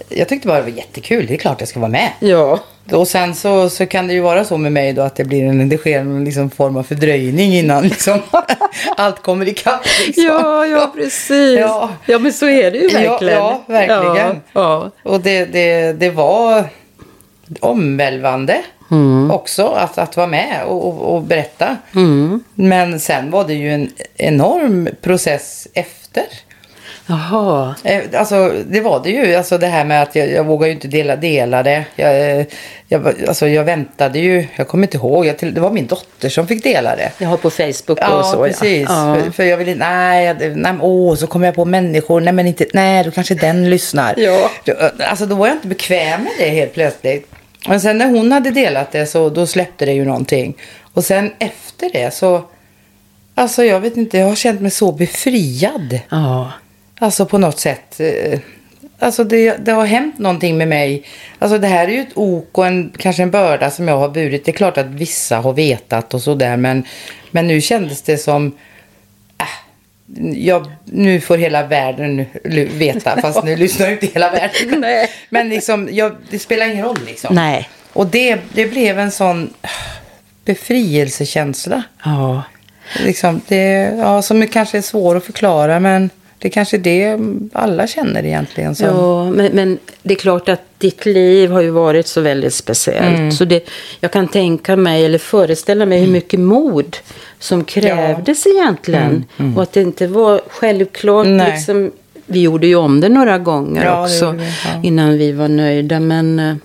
Jag 0.10 0.30
tyckte 0.30 0.48
bara 0.48 0.58
det 0.58 0.64
var 0.72 0.78
jättekul. 0.78 1.26
Det 1.28 1.34
är 1.34 1.38
klart 1.38 1.60
jag 1.60 1.70
ska 1.70 1.80
vara 1.80 1.92
med. 1.92 2.10
ja, 2.20 2.60
Och 2.92 3.08
sen 3.08 3.36
så, 3.36 3.70
så 3.70 3.86
kan 3.86 4.08
det 4.08 4.14
ju 4.14 4.22
vara 4.22 4.46
så 4.46 4.58
med 4.58 4.72
mig 4.72 4.94
då 4.94 5.02
att 5.02 5.16
det 5.16 5.24
blir 5.24 5.44
en, 5.46 5.70
det 5.70 5.78
sker 5.78 6.00
en 6.00 6.24
liksom 6.26 6.50
form 6.50 6.78
av 6.78 6.84
fördröjning 6.84 7.54
innan 7.54 7.84
liksom 7.84 8.20
allt 8.98 9.22
kommer 9.24 9.48
ikapp. 9.48 9.86
Liksom. 10.08 10.24
ja, 10.26 10.66
ja, 10.66 10.92
precis. 10.96 11.60
Ja. 11.60 11.90
Ja. 12.06 12.20
men 12.20 12.34
så 12.34 12.46
är 12.50 12.72
det 12.72 12.78
ju 12.78 12.90
Ja, 12.90 13.10
verkligen. 13.10 13.38
ja, 13.38 13.64
verkligen. 13.68 14.42
Ja, 14.54 14.92
Och 15.04 15.20
det, 15.22 15.46
det, 15.46 15.94
det 15.94 16.10
var 16.10 16.64
omvälvande 17.60 18.62
också 19.32 19.68
att, 19.68 19.98
att 19.98 20.18
vara 20.18 20.28
med 20.28 20.64
och, 20.68 20.88
och, 20.88 21.16
och 21.16 21.22
berätta. 21.22 21.78
Men 22.56 23.00
sen 23.00 23.32
var 23.32 23.44
det 23.48 23.54
ju 23.54 23.74
en 23.74 23.92
enorm 24.18 24.90
process 25.02 25.68
efter. 25.74 26.24
Jaha. 27.08 27.76
Eh, 27.84 28.02
Alltså 28.14 28.54
det 28.68 28.82
var 28.82 29.04
det 29.04 29.10
ju. 29.10 29.36
Alltså 29.36 29.58
det 29.58 29.68
här 29.68 29.86
med 29.86 30.02
att 30.04 30.16
jag, 30.16 30.32
jag 30.32 30.44
vågar 30.44 30.68
ju 30.68 30.74
inte 30.74 30.88
dela, 30.88 31.16
dela 31.16 31.64
det. 31.64 31.86
Jag, 31.96 32.40
eh, 32.40 32.46
jag, 32.88 33.08
alltså 33.28 33.48
jag 33.48 33.64
väntade 33.64 34.20
ju. 34.20 34.48
Jag 34.56 34.68
kommer 34.68 34.84
inte 34.88 34.98
ihåg. 34.98 35.26
Jag 35.26 35.38
till, 35.38 35.54
det 35.54 35.62
var 35.62 35.72
min 35.72 35.88
dotter 35.88 36.30
som 36.30 36.48
fick 36.48 36.64
dela 36.64 36.96
det. 36.96 37.12
Jag 37.18 37.28
har 37.30 37.38
på 37.38 37.50
Facebook 37.50 37.98
Ja, 38.02 38.20
och 38.20 38.26
så. 38.26 38.44
precis. 38.44 38.86
Ja. 38.90 39.18
För, 39.24 39.32
för 39.32 39.44
jag 39.44 39.58
ville 39.58 39.76
nej, 39.76 40.36
nej, 40.56 40.74
åh, 40.82 41.16
så 41.16 41.28
kommer 41.28 41.46
jag 41.46 41.56
på 41.56 41.66
människor, 41.66 42.22
nej 42.22 42.34
men 42.34 42.48
inte, 42.48 42.66
nej, 42.74 43.04
då 43.04 43.12
kanske 43.12 43.36
den 43.36 43.70
lyssnar. 43.70 44.14
Ja. 44.20 44.50
Då, 44.66 44.74
alltså 45.10 45.26
då 45.26 45.36
var 45.36 45.48
jag 45.48 45.56
inte 45.56 45.68
bekväm 45.68 46.24
med 46.24 46.32
det 46.40 46.50
helt 46.50 46.74
plötsligt. 46.74 47.32
Men 47.68 47.82
sen 47.82 47.98
när 47.98 48.08
hon 48.08 48.32
hade 48.32 48.52
delat 48.52 48.92
det 48.92 49.06
så 49.06 49.30
då 49.30 49.48
släppte 49.48 49.86
det 49.86 49.94
ju 49.94 50.06
någonting. 50.06 50.56
Och 50.94 51.04
sen 51.04 51.32
efter 51.40 51.90
det 51.94 52.14
så, 52.14 52.44
alltså 53.36 53.64
jag 53.64 53.80
vet 53.80 53.98
inte, 53.98 54.18
jag 54.18 54.28
har 54.28 54.36
känt 54.36 54.62
mig 54.62 54.72
så 54.72 54.92
befriad. 54.92 56.00
ja. 56.10 56.52
Alltså 57.00 57.26
på 57.26 57.38
något 57.38 57.60
sätt. 57.60 58.00
eh, 58.00 58.40
Alltså 59.00 59.24
det, 59.24 59.58
det 59.66 59.72
har 59.72 59.86
hänt 59.86 60.20
någonting 60.20 60.58
med 60.58 60.68
mig. 60.68 61.04
Alltså 61.40 61.58
det 61.58 61.68
här 61.68 61.88
är 61.88 61.92
ju 61.92 62.00
ett 62.02 62.12
ok 62.18 62.58
och 62.58 62.68
en, 62.68 62.94
kanske 62.98 63.24
en 63.24 63.32
börda 63.32 63.72
som 63.72 63.88
jag 63.88 63.98
har 63.98 64.10
burit. 64.10 64.46
Det 64.46 64.52
är 64.52 64.54
klart 64.54 64.78
att 64.78 64.86
vissa 64.86 65.38
har 65.38 65.54
vetat 65.54 66.14
och 66.14 66.22
sådär. 66.22 66.58
Men, 66.58 66.84
men 67.32 67.48
nu 67.48 67.62
kändes 67.62 68.02
det 68.02 68.18
som... 68.18 68.52
Äh, 69.38 69.46
jag, 70.38 70.72
nu 70.86 71.22
får 71.22 71.38
hela 71.38 71.64
världen 71.68 72.26
veta. 72.72 73.18
Fast 73.22 73.44
nu 73.44 73.56
lyssnar 73.56 73.88
ju 73.88 73.94
inte 73.94 74.06
hela 74.06 74.32
världen. 74.32 74.80
Nej. 74.82 75.10
Men 75.30 75.50
liksom, 75.50 75.90
jag, 75.92 76.16
det 76.30 76.40
spelar 76.40 76.66
ingen 76.66 76.86
roll 76.86 77.00
liksom. 77.06 77.36
Nej. 77.36 77.70
Och 77.94 78.08
det, 78.08 78.38
det 78.54 78.66
blev 78.66 79.00
en 79.00 79.12
sån 79.12 79.54
äh, 79.62 79.70
befrielsekänsla. 80.46 81.84
Ja. 82.04 82.44
Liksom, 83.04 83.42
det, 83.48 83.94
ja, 83.98 84.22
som 84.22 84.48
kanske 84.48 84.78
är 84.78 84.82
svår 84.82 85.16
att 85.18 85.26
förklara 85.26 85.80
men 85.80 86.10
det 86.46 86.50
är 86.50 86.52
kanske 86.52 86.78
det 86.78 87.20
alla 87.54 87.88
känner 87.88 88.26
egentligen. 88.26 88.76
Som, 88.76 88.86
Ja, 88.88 89.30
men, 89.32 89.52
men 89.52 89.78
det 90.04 90.14
är 90.14 90.18
klart 90.18 90.50
att 90.50 90.62
ditt 90.78 91.06
liv 91.06 91.52
har 91.52 91.62
ju 91.62 91.70
varit 91.70 92.08
så 92.08 92.22
väldigt 92.22 92.54
speciellt. 92.54 93.18
Mm. 93.18 93.32
Så 93.32 93.46
det, 93.46 93.70
jag 94.00 94.12
kan 94.12 94.28
tänka 94.28 94.76
mig, 94.76 95.06
eller 95.06 95.18
föreställa 95.18 95.86
mig 95.86 96.00
hur 96.00 96.08
mycket 96.12 96.40
mod 96.40 96.98
som 97.40 97.64
krävdes 97.64 98.48
egentligen. 98.48 99.26
Och 99.56 99.64
att 99.64 99.74
det 99.74 99.82
inte 99.82 100.08
var 100.08 100.42
självklart. 100.48 101.28
Nej. 101.28 101.52
Liksom, 101.52 101.92
vi 102.26 102.42
gjorde 102.42 102.68
ju 102.68 102.76
om 102.76 103.02
det 103.02 103.10
några 103.10 103.38
gånger 103.38 103.86
Ja, 103.86 104.04
också 104.04 104.32
vi, 104.32 104.44
ja. 104.46 104.82
innan 104.84 105.18
vi 105.18 105.32
var 105.32 105.48
nöjda. 105.48 106.00
Men 106.00 106.40
eh, 106.40 106.56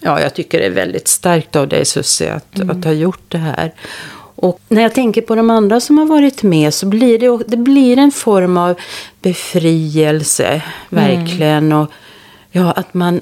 ja, 0.00 0.20
jag 0.20 0.34
tycker 0.34 0.58
det 0.58 0.66
är 0.66 0.70
väldigt 0.70 1.08
starkt 1.08 1.56
av 1.56 1.68
dig 1.68 1.84
Susie 1.84 2.32
att, 2.32 2.56
Mm. 2.58 2.70
att 2.78 2.84
ha 2.84 2.92
gjort 2.92 3.24
det 3.28 3.38
här. 3.38 3.72
Och 4.36 4.60
när 4.68 4.82
jag 4.82 4.94
tänker 4.94 5.22
på 5.22 5.34
de 5.34 5.50
andra 5.50 5.80
som 5.80 5.98
har 5.98 6.06
varit 6.06 6.42
med 6.42 6.74
så 6.74 6.86
blir 6.86 7.18
det, 7.18 7.44
det 7.46 7.56
blir 7.56 7.98
en 7.98 8.10
form 8.12 8.56
av 8.56 8.74
befrielse, 9.22 10.62
verkligen. 10.88 11.72
Och, 11.72 11.90
ja, 12.50 12.72
att 12.72 12.94
man, 12.94 13.20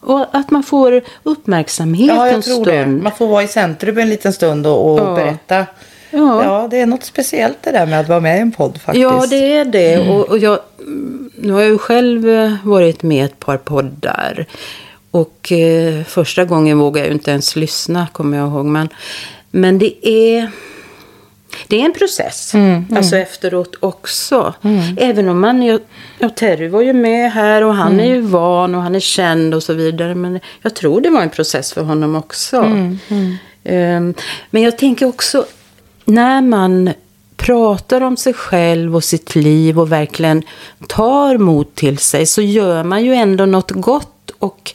och 0.00 0.26
att 0.32 0.50
man 0.50 0.62
får 0.62 1.02
uppmärksamhet 1.22 2.08
ja, 2.16 2.26
en 2.26 2.42
tror 2.42 2.64
det. 2.64 2.82
stund. 2.82 3.02
Man 3.02 3.12
får 3.12 3.26
vara 3.28 3.42
i 3.42 3.48
centrum 3.48 3.98
en 3.98 4.08
liten 4.08 4.32
stund 4.32 4.66
och, 4.66 4.92
och 4.92 4.98
Ja. 5.00 5.14
berätta. 5.14 5.66
Ja. 6.10 6.44
Ja, 6.44 6.68
det 6.70 6.80
är 6.80 6.86
något 6.86 7.04
speciellt 7.04 7.58
det 7.62 7.70
där 7.72 7.86
med 7.86 8.00
att 8.00 8.08
vara 8.08 8.20
med 8.20 8.36
i 8.38 8.40
en 8.40 8.52
podd 8.52 8.80
faktiskt. 8.80 9.02
Ja, 9.02 9.26
det 9.30 9.52
är 9.52 9.64
det. 9.64 10.08
Och, 10.08 10.28
och 10.28 10.38
jag, 10.38 10.58
mm, 10.80 11.30
nu 11.36 11.52
har 11.52 11.60
jag 11.60 11.70
ju 11.70 11.78
själv 11.78 12.28
eh, 12.28 12.52
varit 12.64 13.02
med 13.02 13.16
i 13.16 13.20
ett 13.20 13.38
par 13.40 13.56
poddar. 13.56 14.46
Och 15.10 15.52
eh, 15.52 16.04
första 16.04 16.44
gången 16.44 16.78
vågade 16.78 16.98
jag 16.98 17.06
ju 17.06 17.12
inte 17.12 17.30
ens 17.30 17.56
lyssna, 17.56 18.06
kommer 18.12 18.38
jag 18.38 18.48
ihåg. 18.48 18.64
Men, 18.64 18.88
men 19.50 19.78
det 19.78 20.08
är... 20.08 20.50
Det 21.68 21.80
är 21.80 21.84
en 21.84 21.92
process, 21.92 22.52
alltså 22.96 23.16
efteråt 23.16 23.74
också. 23.80 24.54
Även 24.96 25.28
om 25.28 25.40
man, 25.40 25.62
ja, 26.18 26.28
Terry 26.28 26.68
var 26.68 26.82
ju 26.82 26.92
med 26.92 27.32
här 27.32 27.64
och 27.64 27.74
han 27.74 28.00
är 28.00 28.04
ju 28.06 28.20
van 28.20 28.74
och 28.74 28.82
han 28.82 28.94
är 28.94 29.00
känd 29.00 29.54
och 29.54 29.62
så 29.62 29.72
vidare. 29.72 30.14
Men 30.14 30.40
jag 30.62 30.74
tror 30.74 31.00
det 31.00 31.10
var 31.10 31.22
en 31.22 31.30
process 31.30 31.72
för 31.72 31.82
honom 31.82 32.14
också. 32.14 32.56
Ehm, 33.64 34.14
men 34.50 34.62
jag 34.62 34.78
tänker 34.78 35.06
också, 35.06 35.46
när 36.04 36.40
man 36.40 36.90
pratar 37.36 38.00
om 38.00 38.16
sig 38.16 38.34
själv 38.34 38.96
och 38.96 39.04
sitt 39.04 39.34
liv 39.34 39.80
och 39.80 39.92
verkligen 39.92 40.42
tar 40.86 41.38
mod 41.38 41.74
till 41.74 41.98
sig 41.98 42.26
så 42.26 42.42
gör 42.42 42.84
man 42.84 43.04
ju 43.04 43.14
ändå 43.14 43.46
något 43.46 43.70
gott. 43.70 44.30
Och 44.38 44.72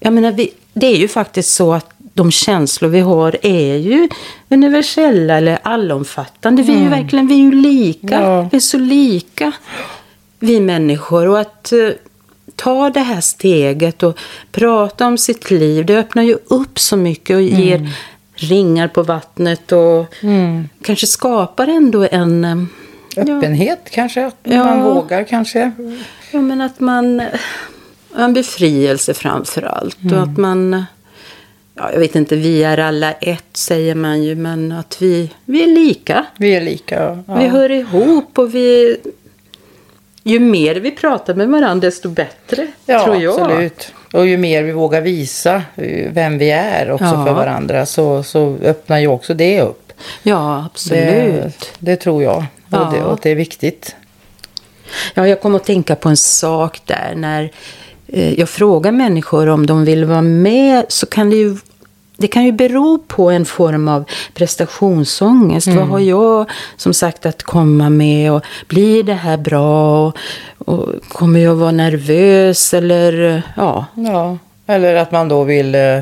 jag 0.00 0.12
menar, 0.12 0.32
vi, 0.32 0.50
det 0.72 0.86
är 0.86 0.96
ju 0.96 1.08
faktiskt 1.08 1.54
så 1.54 1.72
att 1.72 1.90
de 2.14 2.30
känslor 2.30 2.88
vi 2.88 3.00
har 3.00 3.36
är 3.42 3.76
ju 3.76 4.08
universella 4.48 5.34
eller 5.36 5.58
allomfattande. 5.62 6.62
Vi 6.62 6.74
är 6.74 6.82
ju 6.82 6.88
verkligen 6.88 7.26
vi 7.26 7.34
är 7.34 7.38
ju 7.38 7.52
lika. 7.52 8.20
Ja. 8.20 8.48
Vi 8.52 8.56
är 8.56 8.60
så 8.60 8.78
lika, 8.78 9.52
vi 10.38 10.60
människor. 10.60 11.28
Och 11.28 11.40
att 11.40 11.72
eh, 11.72 11.78
ta 12.56 12.90
det 12.90 13.00
här 13.00 13.20
steget 13.20 14.02
och 14.02 14.18
prata 14.52 15.06
om 15.06 15.18
sitt 15.18 15.50
liv, 15.50 15.86
det 15.86 15.98
öppnar 15.98 16.22
ju 16.22 16.38
upp 16.46 16.78
så 16.78 16.96
mycket 16.96 17.36
och 17.36 17.42
ger 17.42 17.88
ringar 18.34 18.88
på 18.88 19.02
vattnet 19.02 19.72
och 19.72 20.14
kanske 20.82 21.06
skapar 21.06 21.68
ändå 21.68 22.08
en... 22.10 22.44
eh, 22.44 22.56
Öppenhet 23.16 23.88
kanske, 23.92 24.26
att 24.26 24.36
Ja. 24.42 24.64
man 24.64 24.82
vågar 24.82 25.24
kanske. 25.24 25.72
Ja, 26.32 26.40
men 26.40 26.60
att 26.60 26.80
man... 26.80 27.22
En 28.16 28.34
befrielse 28.34 29.14
framför 29.14 29.62
allt. 29.62 29.98
Och 30.12 30.22
att 30.22 30.38
man... 30.38 30.84
Ja, 31.82 31.92
jag 31.92 32.00
vet 32.00 32.16
inte, 32.16 32.36
vi 32.36 32.64
är 32.64 32.78
alla 32.78 33.12
ett 33.12 33.44
säger 33.52 33.94
man 33.94 34.22
ju. 34.22 34.34
Men 34.34 34.72
att 34.72 35.02
vi, 35.02 35.30
vi 35.44 35.62
är 35.62 35.66
lika. 35.66 36.26
Vi 36.38 36.54
är 36.54 36.60
lika. 36.60 37.22
Ja. 37.26 37.34
Vi 37.34 37.46
hör 37.48 37.70
ihop 37.70 38.38
och 38.38 38.54
vi... 38.54 38.96
ju 40.22 40.38
mer 40.40 40.74
vi 40.74 40.90
pratar 40.90 41.34
med 41.34 41.48
varandra 41.48 41.86
desto 41.88 42.08
bättre, 42.08 42.66
Ja, 42.86 43.04
tror 43.04 43.16
jag. 43.22 43.40
absolut. 43.40 43.92
Och 44.12 44.26
ju 44.26 44.36
mer 44.36 44.62
vi 44.62 44.72
vågar 44.72 45.00
visa 45.00 45.62
eh, 45.76 46.12
vem 46.12 46.38
vi 46.38 46.50
är 46.50 46.90
också 46.90 47.04
Ja. 47.04 47.24
för 47.26 47.32
varandra 47.34 47.86
så, 47.86 48.22
så 48.22 48.56
öppnar 48.62 48.98
ju 48.98 49.06
också 49.06 49.34
det 49.34 49.60
upp. 49.62 49.92
Ja, 50.22 50.64
absolut. 50.72 51.00
Det, 51.00 51.52
det 51.78 51.96
tror 51.96 52.22
jag. 52.22 52.44
Ja. 52.68 52.86
Och, 52.86 52.92
det, 52.94 53.02
och 53.02 53.18
det 53.22 53.30
är 53.30 53.34
viktigt. 53.34 53.96
Ja, 55.14 55.28
jag 55.28 55.40
kom 55.40 55.54
att 55.54 55.64
tänka 55.64 55.96
på 55.96 56.08
en 56.08 56.16
sak 56.16 56.80
där. 56.84 57.14
När 57.16 57.50
eh, 58.06 58.32
jag 58.40 58.48
frågar 58.48 58.92
människor 58.92 59.48
om 59.48 59.66
de 59.66 59.84
vill 59.84 60.04
vara 60.04 60.22
med 60.22 60.84
så 60.88 61.06
kan 61.06 61.30
det 61.30 61.36
ju 61.36 61.56
det 62.20 62.28
kan 62.28 62.44
ju 62.44 62.52
bero 62.52 62.98
på 62.98 63.30
en 63.30 63.44
form 63.44 63.88
av 63.88 64.04
prestationsångest. 64.34 65.66
Vad 65.66 65.88
har 65.88 65.98
jag 65.98 66.50
som 66.76 66.94
sagt 66.94 67.26
att 67.26 67.42
komma 67.42 67.90
med? 67.90 68.32
Och 68.32 68.42
blir 68.68 69.02
det 69.02 69.14
här 69.14 69.36
bra? 69.36 70.06
Och, 70.06 70.16
och 70.58 70.88
kommer 71.08 71.40
jag 71.40 71.54
vara 71.54 71.70
nervös? 71.70 72.74
Eller 72.74 73.42
ja, 73.56 73.84
Ja. 73.94 74.38
Eller 74.66 74.94
att 74.94 75.12
man 75.12 75.28
då 75.28 75.44
vill, 75.44 75.74
eh, 75.74 75.98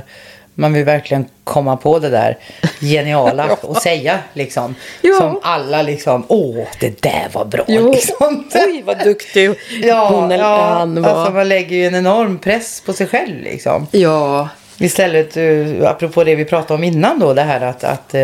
man 0.55 0.73
vill 0.73 0.85
verkligen 0.85 1.27
komma 1.45 1.77
på 1.77 1.99
det 1.99 2.09
där 2.09 2.39
geniala 2.81 3.49
och 3.63 3.77
säga 3.77 4.19
liksom. 4.33 4.75
Ja. 5.01 5.15
Som 5.19 5.41
alla 5.43 5.83
liksom, 5.83 6.25
åh 6.29 6.67
det 6.81 7.03
där 7.03 7.29
var 7.33 7.45
bra. 7.45 7.65
Jo. 7.69 7.91
Liksom. 7.91 8.45
oj 8.55 8.83
vad 8.87 9.05
duktig 9.05 9.51
Ja, 9.83 10.09
hon 10.09 10.31
eller 10.31 10.45
ja, 10.45 10.75
han 10.79 11.03
var. 11.03 11.11
Alltså 11.11 11.33
man 11.33 11.49
lägger 11.49 11.77
ju 11.77 11.87
en 11.87 11.95
enorm 11.95 12.39
press 12.39 12.83
på 12.87 12.93
sig 12.93 13.07
själv 13.07 13.43
liksom. 13.43 13.87
ja, 13.91 14.49
Istället, 14.79 15.37
eh, 15.37 15.91
apropå 15.91 16.25
det 16.25 16.35
vi 16.35 16.45
pratade 16.45 16.75
om 16.75 16.85
innan 16.85 17.19
då, 17.19 17.35
det 17.35 17.43
här 17.43 17.61
att, 17.61 17.85
att 17.85 18.15
eh, 18.15 18.21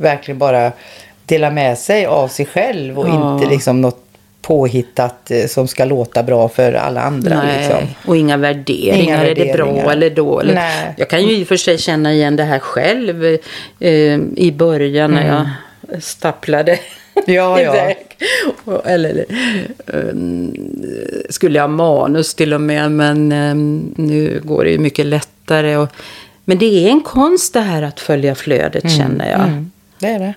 verkligen 0.00 0.38
bara 0.38 0.72
dela 1.26 1.50
med 1.50 1.78
sig 1.78 2.06
av 2.06 2.28
sig 2.28 2.46
själv 2.46 2.98
och 2.98 3.08
Ja. 3.08 3.34
inte 3.34 3.50
liksom 3.50 3.80
något 3.80 4.00
påhittat 4.42 5.30
eh, 5.30 5.46
som 5.46 5.68
ska 5.68 5.84
låta 5.84 6.22
bra 6.22 6.48
för 6.48 6.72
alla 6.72 7.00
andra. 7.00 7.42
Nej, 7.42 7.58
Liksom. 7.58 7.88
och 8.06 8.16
inga 8.16 8.36
värderingar. 8.36 9.02
Inga 9.02 9.16
är 9.24 9.34
det 9.34 9.52
bra 9.52 9.64
värderingar. 9.66 9.92
eller 9.92 10.10
dåligt? 10.10 10.54
Nej. 10.54 10.94
Jag 10.96 11.08
kan 11.08 11.22
ju 11.26 11.36
i 11.36 11.42
och 11.44 11.48
för 11.48 11.56
sig 11.56 11.78
känna 11.78 12.12
igen 12.12 12.36
det 12.36 12.44
här 12.44 12.58
själv 12.58 13.24
eh, 13.80 13.90
i 14.36 14.54
början 14.58 15.10
när 15.10 15.26
jag 15.28 16.02
stapplade 16.02 16.78
Mm. 17.16 17.34
Ja, 17.36 17.60
ja. 17.60 17.74
iväg. 17.74 17.96
Och- 18.64 18.86
Eller 18.90 19.24
eh, 19.86 20.14
skulle 21.30 21.58
jag 21.58 21.62
ha 21.62 21.68
manus 21.68 22.34
till 22.34 22.54
och 22.54 22.60
med, 22.60 22.90
men 22.92 23.32
eh, 23.32 23.54
nu 24.04 24.40
går 24.44 24.64
det 24.64 24.70
ju 24.70 24.78
mycket 24.78 25.06
lättare. 25.44 25.76
Och, 25.76 25.88
men 26.44 26.58
det 26.58 26.86
är 26.86 26.90
en 26.90 27.00
konst 27.00 27.52
det 27.52 27.60
här 27.60 27.82
att 27.82 28.00
följa 28.00 28.34
flödet 28.34 28.90
känner 28.90 29.30
jag. 29.30 29.40
Mm, 29.40 29.70
det 29.98 30.06
är 30.06 30.18
det. 30.18 30.34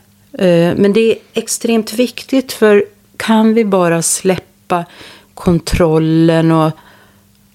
Eh, 0.47 0.75
Men 0.77 0.93
det 0.93 1.11
är 1.11 1.17
extremt 1.33 1.93
viktigt 1.93 2.53
för 2.53 2.85
kan 3.17 3.53
vi 3.53 3.65
bara 3.65 4.01
släppa 4.01 4.85
kontrollen 5.33 6.51
och 6.51 6.71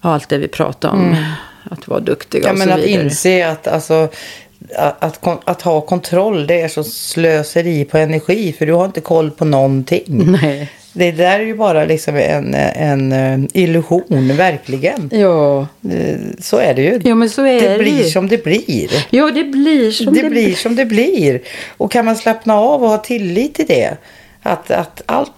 allt 0.01 0.29
det 0.29 0.39
vi 0.39 0.49
pratar 0.49 0.89
om. 0.91 1.17
Att 1.71 1.89
vara 1.89 2.01
duktiga 2.01 2.49
Mm. 2.49 2.49
Ja, 2.49 2.53
och 2.53 2.59
men 2.59 2.69
så 2.69 2.81
att 2.81 2.89
vidare. 2.89 3.05
inse 3.05 3.49
att, 3.49 3.67
alltså, 3.67 4.09
att, 4.77 5.03
att, 5.27 5.41
att 5.45 5.63
ha 5.63 5.81
kontroll 5.81 6.47
det 6.47 6.61
är 6.61 6.69
så 6.69 6.85
slöseri 6.85 7.85
på 7.85 7.99
energi 7.99 8.53
för 8.59 8.67
du 8.67 8.73
har 8.73 8.85
inte 8.85 9.01
koll 9.01 9.31
på 9.31 9.45
någonting. 9.45 10.05
Nej. 10.43 10.71
Det 10.93 11.11
där 11.13 11.41
är 11.41 11.45
ju 11.45 11.55
bara 11.57 11.85
liksom 11.85 12.17
en, 12.17 12.55
en 12.55 13.13
eh, 13.13 13.39
illusion, 13.63 14.37
verkligen. 14.37 15.11
Ja. 15.13 15.61
Eh, 15.91 16.17
Så 16.41 16.57
är 16.59 16.75
det 16.75 16.83
ju. 16.83 17.01
ja, 17.05 17.15
men 17.15 17.31
så 17.31 17.47
är 17.47 17.61
det 17.61 17.69
det 17.69 17.79
blir 17.79 18.03
som 18.05 18.29
det 18.29 18.45
blir. 18.45 18.91
Ja, 19.11 19.31
det 19.31 19.45
blir 19.45 19.91
som 19.91 20.15
det, 20.15 20.23
blir 20.31 20.55
som 20.55 20.77
det 20.77 20.85
blir. 20.85 21.41
Och 21.77 21.91
kan 21.91 22.05
man 22.05 22.17
slappna 22.17 22.55
av 22.55 22.83
och 22.83 22.89
ha 22.89 22.99
tillit 22.99 23.55
till 23.55 23.67
det. 23.67 23.91
Att, 24.43 24.71
att 24.71 25.03
allt 25.07 25.31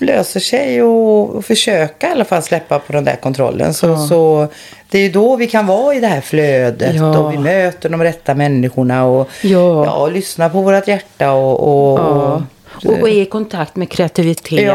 löser 0.00 0.40
sig 0.40 0.82
och, 0.82 1.30
och 1.30 1.44
försöka 1.44 2.08
i 2.08 2.10
alla 2.12 2.24
fall 2.24 2.42
släppa 2.42 2.78
på 2.78 2.92
den 2.92 3.04
där 3.04 3.16
kontrollen. 3.16 3.74
Så, 3.74 3.96
så 3.96 4.46
det 4.90 4.98
är 4.98 5.02
ju 5.02 5.10
då 5.10 5.36
vi 5.36 5.46
kan 5.46 5.66
vara 5.66 5.94
i 5.94 6.00
det 6.00 6.06
här 6.06 6.20
flödet 6.20 6.94
Ja. 6.96 7.18
och 7.18 7.32
vi 7.32 7.38
möter 7.38 7.88
de 7.88 8.02
rätta 8.02 8.34
människorna 8.34 9.04
och, 9.06 9.28
Ja. 9.42 9.84
ja, 9.84 9.92
och 9.92 10.12
lyssnar 10.12 10.48
på 10.48 10.60
vårt 10.62 10.88
hjärta 10.88 11.30
och, 11.32 11.92
och, 11.92 11.98
Ja. 11.98 12.42
Och, 12.84 13.00
och 13.00 13.08
är 13.08 13.22
i 13.22 13.24
kontakt 13.24 13.76
med 13.76 13.90
kreativiteten. 13.90 14.66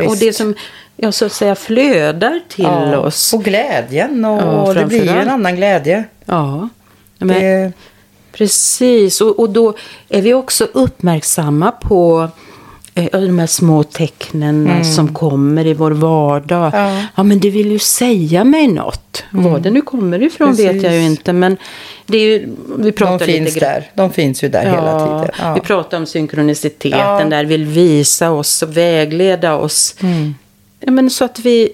Ja, 0.00 0.08
och 0.08 0.16
det 0.16 0.32
som 0.32 0.54
ja, 0.96 1.12
så 1.12 1.26
att 1.26 1.32
säga 1.32 1.54
flödar 1.54 2.40
till 2.48 2.64
ja, 2.64 2.98
oss. 2.98 3.32
och 3.32 3.44
glädjen 3.44 4.24
och, 4.24 4.42
Ja, 4.42 4.62
och 4.62 4.74
det 4.74 4.86
blir 4.86 5.08
en 5.08 5.28
annan 5.28 5.56
glädje. 5.56 6.04
Ja. 6.24 6.68
Men, 7.18 7.40
Det, 7.40 7.72
Precis, 8.32 9.20
och, 9.20 9.38
och 9.38 9.50
då 9.50 9.74
är 10.08 10.22
vi 10.22 10.34
också 10.34 10.68
uppmärksamma 10.72 11.70
på 11.70 12.28
de 12.94 13.38
här 13.38 13.46
små 13.46 13.82
tecknen 13.82 14.84
som 14.84 15.14
kommer 15.14 15.66
i 15.66 15.74
vår 15.74 15.90
vardag. 15.90 16.74
Mm. 16.74 17.04
Ja. 17.16 17.22
men 17.22 17.40
det 17.40 17.50
vill 17.50 17.70
ju 17.72 17.78
säga 17.78 18.44
mig 18.44 18.66
något. 18.66 19.24
Var 19.30 19.58
det 19.58 19.70
nu 19.70 19.80
kommer 19.82 20.22
ifrån 20.22 20.54
vet 20.54 20.66
jag 20.66 20.74
ju 20.74 20.80
Precis. 20.80 21.02
inte. 21.10 21.32
Men 21.32 21.56
det 22.06 22.18
är 22.18 22.26
ju, 22.26 22.48
vi 22.78 22.90
de 22.90 22.92
pratar 22.92 23.26
finns 23.26 23.54
lite 23.54 23.66
där. 23.66 23.90
De 23.94 24.10
finns 24.10 24.44
ju 24.44 24.48
där 24.48 24.64
hela 24.64 24.98
tiden. 25.06 25.30
Ja. 25.38 25.54
Vi 25.54 25.60
pratar 25.60 25.96
om 25.98 26.06
synkroniciteten 26.06 26.98
Ja. 27.00 27.24
där, 27.24 27.44
vill 27.44 27.64
visa 27.64 28.30
oss 28.30 28.62
och 28.62 28.76
vägleda 28.76 29.54
oss. 29.56 29.94
Mm. 30.02 30.34
Ja, 30.80 30.90
men 30.92 31.10
så 31.10 31.24
att 31.24 31.38
vi 31.38 31.68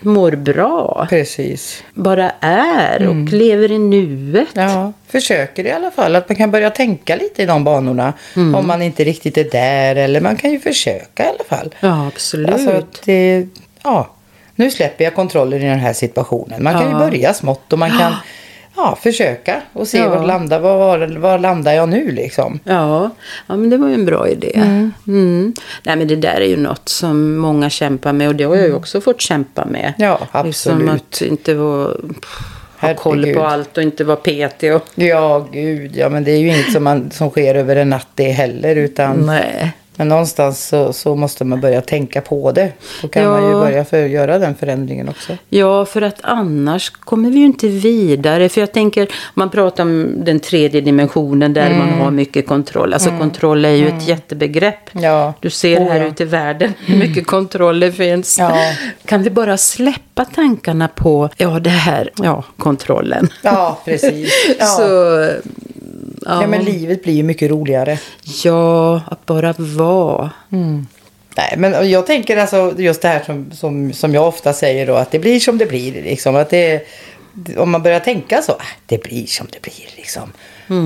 mår 0.00 0.30
bra, 0.32 1.06
Precis. 1.10 1.82
bara 1.94 2.30
är 2.40 3.08
och 3.08 3.16
lever 3.32 3.72
i 3.72 3.78
nuet. 3.78 4.56
Mm. 4.56 4.70
Ja, 4.70 4.92
försöker 5.08 5.66
i 5.66 5.72
alla 5.72 5.90
fall. 5.90 6.16
Att 6.16 6.28
man 6.28 6.36
kan 6.36 6.50
börja 6.50 6.70
tänka 6.70 7.16
lite 7.16 7.42
i 7.42 7.46
de 7.46 7.64
banorna. 7.64 8.12
Mm. 8.36 8.54
Om 8.54 8.66
man 8.66 8.82
inte 8.82 9.04
riktigt 9.04 9.38
är 9.38 9.44
där. 9.50 9.96
Eller 9.96 10.20
man 10.20 10.36
kan 10.36 10.50
ju 10.50 10.60
försöka 10.60 11.24
i 11.24 11.26
alla 11.28 11.44
fall. 11.58 11.74
Ja, 11.80 12.06
absolut. 12.06 12.50
Alltså, 12.50 12.82
det, 13.04 13.46
ja, 13.82 14.10
nu 14.54 14.70
släpper 14.70 15.04
jag 15.04 15.14
kontrollen 15.14 15.62
i 15.62 15.68
den 15.68 15.78
här 15.78 15.92
situationen. 15.92 16.62
Man 16.62 16.72
kan 16.72 16.82
ju 16.84 16.90
Ja. 16.90 16.98
börja 16.98 17.34
smått 17.34 17.72
och 17.72 17.78
man 17.78 17.90
kan 17.98 18.14
ja, 18.76 18.98
försöka 19.02 19.62
och 19.72 19.88
se 19.88 19.98
Ja. 19.98 20.08
var, 20.08 20.26
landar, 20.26 20.60
var, 20.60 21.18
var, 21.18 21.38
landar 21.38 21.72
jag 21.72 21.88
nu 21.88 22.10
liksom. 22.10 22.58
Ja, 22.64 23.10
ja, 23.46 23.56
men 23.56 23.70
det 23.70 23.76
var 23.76 23.88
ju 23.88 23.94
en 23.94 24.04
bra 24.04 24.28
idé. 24.28 24.52
Mm. 25.06 25.54
Nej, 25.82 25.96
men 25.96 26.08
det 26.08 26.16
där 26.16 26.40
är 26.40 26.46
ju 26.48 26.56
något 26.56 26.88
som 26.88 27.36
många 27.36 27.70
kämpar 27.70 28.12
med 28.12 28.28
och 28.28 28.34
det 28.34 28.44
har 28.44 28.56
jag 28.56 28.66
ju 28.66 28.74
också 28.74 29.00
fått 29.00 29.20
kämpa 29.20 29.64
med. 29.64 29.92
Ja, 29.98 30.18
Liksom 30.44 30.74
absolut. 30.74 31.02
att 31.14 31.20
inte 31.22 31.54
vara, 31.54 31.90
ha 32.80 32.94
koll 32.94 33.34
på 33.34 33.44
allt 33.44 33.76
och 33.76 33.82
inte 33.82 34.04
vara 34.04 34.16
petig. 34.16 34.74
Och, 34.74 34.82
Ja, 34.94 35.48
gud. 35.52 35.96
Ja, 35.96 36.08
men 36.08 36.24
det 36.24 36.30
är 36.32 36.38
ju 36.38 36.48
inget 36.48 36.72
som, 36.72 36.84
man, 36.84 37.10
som 37.10 37.30
sker 37.30 37.54
över 37.54 37.76
en 37.76 37.90
natt 37.90 38.08
det 38.14 38.30
heller. 38.30 38.76
Utan, 38.76 39.26
nej. 39.26 39.72
Men 39.96 40.08
någonstans 40.08 40.66
så, 40.68 40.92
så 40.92 41.14
måste 41.14 41.44
man 41.44 41.60
börja 41.60 41.80
tänka 41.80 42.20
på 42.20 42.52
det. 42.52 42.72
Då 43.02 43.08
kan 43.08 43.24
man 43.30 43.42
ju 43.42 43.50
Ja. 43.50 43.58
börja 43.60 43.84
för, 43.84 43.98
göra 44.06 44.38
den 44.38 44.54
förändringen 44.54 45.08
också. 45.08 45.32
Ja, 45.48 45.84
för 45.84 46.02
att 46.02 46.16
annars 46.22 46.90
kommer 46.90 47.30
vi 47.30 47.38
ju 47.38 47.46
inte 47.46 47.68
vidare. 47.68 48.48
För 48.48 48.60
jag 48.60 48.72
tänker, 48.72 49.08
man 49.34 49.50
pratar 49.50 49.82
om 49.82 50.12
den 50.24 50.40
tredje 50.40 50.80
dimensionen 50.80 51.52
där 51.54 51.70
man 51.74 51.88
har 51.88 52.10
mycket 52.10 52.46
kontroll. 52.46 52.92
Alltså 52.94 53.10
kontroll 53.18 53.64
är 53.64 53.70
ju 53.70 53.88
ett 53.88 54.08
jättebegrepp. 54.08 54.90
Ja. 54.92 55.34
Du 55.40 55.50
ser 55.50 55.76
Oh, 55.78 55.88
här 55.90 56.00
ja. 56.00 56.06
ute 56.06 56.22
i 56.22 56.26
världen 56.26 56.72
hur 56.86 56.96
mycket 56.98 57.26
kontroll 57.26 57.80
det 57.80 57.92
finns. 57.92 58.38
Ja. 58.38 58.58
Kan 59.04 59.22
vi 59.22 59.30
bara 59.30 59.56
släppa 59.56 60.24
tankarna 60.24 60.88
på, 60.88 61.28
ja 61.36 61.48
det 61.60 61.70
här, 61.70 62.10
ja 62.16 62.44
kontrollen. 62.58 63.28
Ja, 63.42 63.80
precis. 63.84 64.32
Ja. 64.58 64.66
Så, 64.66 64.82
ja, 66.26 66.40
Ja, 66.42 66.46
men 66.46 66.64
livet 66.64 67.02
blir 67.02 67.14
ju 67.14 67.22
mycket 67.22 67.50
roligare. 67.50 67.98
ja, 68.44 69.00
att 69.10 69.26
bara 69.26 69.54
vara. 69.58 70.30
Nej, 71.36 71.54
men 71.56 71.90
jag 71.90 72.06
tänker 72.06 72.36
alltså 72.36 72.74
just 72.78 73.02
det 73.02 73.08
här 73.08 73.22
som, 73.26 73.50
som, 73.52 73.92
som 73.92 74.14
jag 74.14 74.28
ofta 74.28 74.52
säger 74.52 74.86
då, 74.86 74.94
att 74.94 75.10
det 75.10 75.18
blir 75.18 75.40
som 75.40 75.58
det 75.58 75.66
blir. 75.66 75.92
Liksom, 75.92 76.36
att 76.36 76.50
det, 76.50 76.86
om 77.56 77.70
man 77.70 77.82
börjar 77.82 78.00
tänka 78.00 78.42
så, 78.42 78.52
äh, 78.52 78.58
det 78.86 79.02
blir 79.02 79.26
som 79.26 79.46
det 79.52 79.62
blir. 79.62 79.96
Liksom. 79.96 80.32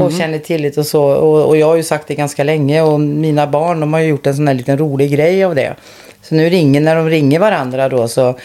Och 0.03 0.12
känner 0.12 0.38
tillit 0.38 0.79
och 0.79 0.87
så. 0.87 1.05
Och, 1.05 1.46
och 1.48 1.57
jag 1.57 1.66
har 1.66 1.76
ju 1.76 1.83
sagt 1.83 2.09
det 2.09 2.14
ganska 2.14 2.44
länge 2.44 2.83
och 2.83 3.00
mina 3.00 3.46
barn 3.46 3.81
de 3.81 3.92
har 3.92 4.00
ju 4.00 4.09
gjort 4.09 4.26
en 4.26 4.37
sån 4.37 4.46
här 4.48 4.55
liten 4.55 4.79
rolig 4.79 5.12
grej 5.12 5.44
av 5.44 5.55
det. 5.55 5.74
Så 6.22 6.35
nu 6.35 6.48
ringer, 6.48 6.81
när 6.81 6.96
de 6.96 7.11
ringer 7.11 7.38
varandra 7.38 7.88
då 7.88 8.09
så 8.09 8.38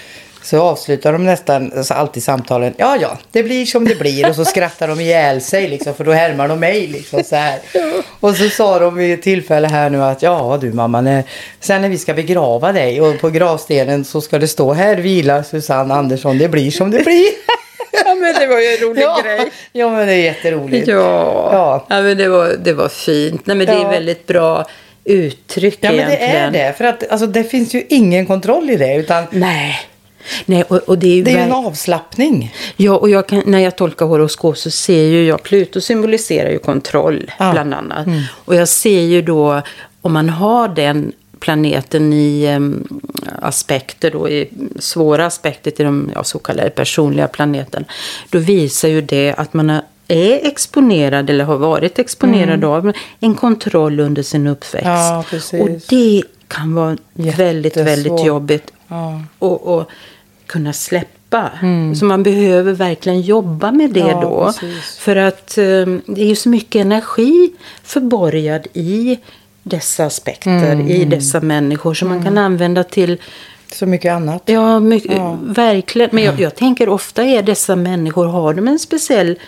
så 0.45 0.62
avslutar 0.62 1.13
de 1.13 1.25
nästan 1.25 1.71
alltså 1.77 1.93
alltid 1.93 2.23
samtalen. 2.23 2.73
Ja, 2.77 2.97
ja, 3.01 3.17
det 3.31 3.43
blir 3.43 3.65
som 3.65 3.86
det 3.86 3.95
blir. 3.99 4.29
Och 4.29 4.36
så 4.36 4.45
skrattar 4.45 4.88
de 4.88 4.99
ihjäl 4.99 5.41
sig 5.41 5.67
liksom, 5.67 5.93
för 5.93 6.03
då 6.03 6.12
härmar 6.12 6.47
de 6.47 6.60
mig 6.60 6.88
liksom 6.88 7.23
så 7.23 7.36
här. 7.36 7.60
Och 8.19 8.36
så 8.36 8.49
sa 8.49 8.79
de 8.79 8.95
vid 8.95 9.13
ett 9.13 9.21
tillfälle 9.21 9.67
här 9.67 9.89
nu 9.89 10.03
att 10.03 10.21
ja 10.21 10.58
du 10.62 10.73
mamma, 10.73 11.01
när, 11.01 11.23
sen 11.60 11.81
när 11.81 11.89
vi 11.89 11.97
ska 11.97 12.13
begrava 12.13 12.71
dig 12.71 13.01
och 13.01 13.19
på 13.21 13.29
gravstenen 13.29 14.05
så 14.05 14.21
ska 14.21 14.39
det 14.39 14.47
stå 14.47 14.73
här 14.73 14.95
vilar 14.95 15.43
Susanne 15.43 15.93
Andersson, 15.93 16.38
det 16.38 16.47
blir 16.47 16.71
som 16.71 16.91
det 16.91 17.03
blir. 17.03 17.25
Ja, 18.05 18.15
men 18.15 18.34
det 18.39 18.47
var 18.47 18.60
ju 18.60 18.67
en 18.67 18.77
rolig 18.77 19.01
ja, 19.01 19.19
grej. 19.23 19.51
ja, 19.71 19.89
men 19.89 20.08
det 20.08 20.13
är 20.13 20.17
jätteroligt. 20.23 20.88
Ja, 20.88 20.95
Ja. 21.51 21.86
ja. 21.89 22.01
men 22.01 22.17
det 22.17 22.27
var, 22.29 22.47
det 22.63 22.73
var 22.73 22.89
fint. 22.89 23.45
Nej, 23.45 23.58
men 23.58 23.67
det 23.67 23.73
är 23.73 23.77
Ja. 23.81 23.89
väldigt 23.89 24.27
bra 24.27 24.65
uttryck 25.03 25.77
Ja, 25.81 25.91
men 25.91 25.97
det 25.97 26.03
egentligen. 26.17 26.36
är 26.45 26.51
det. 26.51 26.73
För 26.77 26.86
att 26.86 27.12
alltså, 27.12 27.27
det 27.27 27.43
finns 27.43 27.73
ju 27.75 27.84
ingen 27.89 28.25
kontroll 28.25 28.69
i 28.69 28.75
det. 28.75 28.95
Utan 28.95 29.23
Nej. 29.31 29.79
Nej, 30.45 30.63
och, 30.63 30.77
och 30.77 30.97
det 30.97 31.07
är 31.07 31.15
ju, 31.15 31.23
det 31.23 31.31
är 31.31 31.38
en 31.45 31.51
avslappning. 31.51 32.53
Ja, 32.77 32.91
och 32.97 33.09
jag 33.09 33.27
kan, 33.27 33.43
när 33.45 33.59
jag 33.59 33.75
tolkar 33.75 34.05
horoskop 34.05 34.57
så 34.57 34.71
ser 34.71 35.03
ju 35.03 35.25
jag, 35.25 35.43
Pluto 35.43 35.81
symboliserar 35.81 36.49
ju 36.49 36.59
kontroll 36.59 37.31
Ja. 37.39 37.51
bland 37.51 37.73
annat. 37.73 38.07
Och 38.31 38.55
jag 38.55 38.67
ser 38.67 39.01
ju 39.01 39.21
då, 39.21 39.61
om 40.01 40.13
man 40.13 40.29
har 40.29 40.67
den 40.67 41.11
planeten 41.39 42.13
i 42.13 42.43
eh, 42.43 42.59
aspekter, 43.41 44.11
då, 44.11 44.29
i 44.29 44.49
svåra 44.79 45.25
aspekter 45.25 45.71
till 45.71 45.85
de 45.85 46.11
ja, 46.15 46.23
så 46.23 46.39
kallade 46.39 46.69
personliga 46.69 47.27
planeten, 47.27 47.85
då 48.29 48.39
visar 48.39 48.88
ju 48.88 49.01
det 49.01 49.33
att 49.38 49.53
man 49.53 49.69
är 49.69 49.81
är 50.07 50.47
exponerad 50.47 51.29
eller 51.29 51.45
har 51.45 51.57
varit 51.57 51.99
exponerad 51.99 52.63
Mm. 52.63 52.69
av 52.69 52.91
en 53.19 53.35
kontroll 53.35 53.99
under 53.99 54.23
sin 54.23 54.47
uppväxt. 54.47 54.85
Ja, 54.85 55.23
och 55.59 55.69
det 55.89 56.23
kan 56.47 56.75
vara 56.75 56.97
väldigt, 57.13 57.77
väldigt 57.77 57.88
Jättesvårt. 57.88 58.25
jobbigt 58.27 58.71
Ja. 58.88 59.21
att 59.39 59.67
att 59.67 59.88
kunna 60.47 60.73
släppa. 60.73 61.49
Så 61.99 62.05
man 62.05 62.23
behöver 62.23 62.73
verkligen 62.73 63.21
jobba 63.21 63.71
med 63.71 63.91
det 63.91 63.99
Mm. 64.01 64.12
Ja, 64.12 64.21
då. 64.21 64.45
precis. 64.45 64.97
För 64.97 65.15
att 65.15 65.58
eh, 65.58 65.63
det 66.05 66.21
är 66.21 66.25
ju 66.25 66.36
så 66.36 66.49
mycket 66.49 66.81
energi 66.81 67.51
förborgad 67.84 68.67
i 68.73 69.19
dessa 69.63 70.05
aspekter, 70.05 70.71
Mm. 70.71 70.88
i 70.88 71.05
dessa 71.05 71.41
människor 71.41 71.93
som 71.93 72.10
man 72.10 72.23
kan 72.23 72.38
använda 72.38 72.84
till 72.84 73.17
Så 73.73 73.86
mycket 73.86 74.12
annat. 74.13 74.41
Ja, 74.45 74.79
mycket, 74.79 75.21
verkligen. 75.41 76.10
Men 76.13 76.23
jag, 76.23 76.39
jag 76.39 76.55
tänker 76.55 76.89
ofta 76.89 77.23
är 77.23 77.43
dessa 77.43 77.75
människor, 77.75 78.25
har 78.25 78.53
de 78.53 78.67
en 78.67 78.79
speciell 78.79 79.39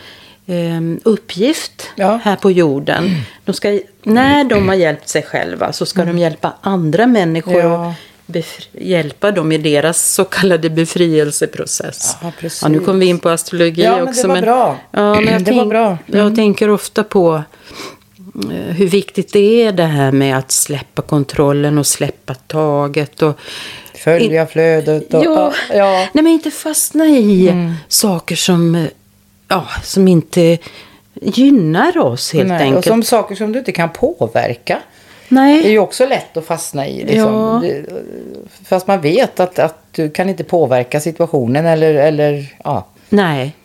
eh, 0.47 0.81
uppgift 1.03 1.89
Ja. 1.95 2.19
här 2.23 2.35
på 2.35 2.51
jorden. 2.51 3.09
De 3.45 3.53
ska, 3.53 3.79
när 4.03 4.43
de 4.43 4.67
har 4.67 4.75
hjälpt 4.75 5.09
sig 5.09 5.23
själva 5.23 5.73
så 5.73 5.85
ska 5.85 6.05
de 6.05 6.17
hjälpa 6.17 6.53
andra 6.61 7.07
människor 7.07 7.59
Mm. 7.59 7.71
Ja. 7.71 7.93
Och 8.27 8.35
hjälpa 8.81 9.31
dem 9.31 9.51
i 9.51 9.57
deras 9.57 10.13
så 10.13 10.25
kallade 10.25 10.69
befrielseprocess. 10.69 12.15
Ja, 12.21 12.31
precis. 12.39 12.67
nu 12.67 12.79
kom 12.79 12.99
vi 12.99 13.05
in 13.05 13.19
på 13.19 13.29
astrologi 13.29 13.83
Ja, 13.83 13.95
men 13.95 14.05
det 14.05 14.09
också. 14.11 14.27
var 14.27 14.41
bra. 14.41 14.77
Ja, 14.91 15.21
men 15.21 15.33
jag 15.33 15.41
Det 15.45 15.51
var 15.51 15.65
bra. 15.65 15.85
Mm. 16.07 16.19
Jag 16.25 16.35
tänker 16.35 16.69
ofta 16.69 17.03
på 17.03 17.43
eh, 18.51 18.75
hur 18.75 18.87
viktigt 18.87 19.33
det 19.33 19.63
är 19.63 19.71
det 19.71 19.83
här 19.83 20.11
med 20.11 20.37
att 20.37 20.51
släppa 20.51 21.01
kontrollen 21.01 21.77
och 21.77 21.87
släppa 21.87 22.33
taget. 22.35 23.21
Och, 23.21 23.39
Följa 23.95 24.47
flödet. 24.47 25.13
Och, 25.13 25.25
Ja. 25.25 25.53
ja. 25.73 25.91
Nej, 26.13 26.23
men 26.23 26.27
inte 26.27 26.51
fastna 26.51 27.05
i 27.05 27.53
saker 27.87 28.35
som, 28.35 28.75
eh, 28.75 28.85
ja, 29.47 29.67
som 29.83 30.07
inte 30.07 30.57
gynnar 31.21 31.97
oss 31.97 32.33
helt 32.33 32.47
Nej, 32.47 32.57
och 32.57 32.63
enkelt. 32.63 32.85
som 32.85 33.03
saker 33.03 33.35
som 33.35 33.51
du 33.51 33.59
inte 33.59 33.71
kan 33.71 33.89
påverka. 33.89 34.79
Nej. 35.29 35.61
Det 35.61 35.69
är 35.69 35.71
ju 35.71 35.79
också 35.79 36.05
lätt 36.05 36.37
att 36.37 36.45
fastna 36.45 36.87
i. 36.87 37.03
Liksom. 37.03 37.33
Ja. 37.33 37.63
Fast 38.65 38.87
man 38.87 39.01
vet 39.01 39.39
att, 39.39 39.59
att 39.59 39.77
du 39.91 40.09
kan 40.09 40.29
inte 40.29 40.43
påverka 40.43 40.99
situationen 40.99 41.65
eller, 41.65 41.93
eller 41.93 42.55
ja. 42.63 42.87
Nej. 43.09 43.55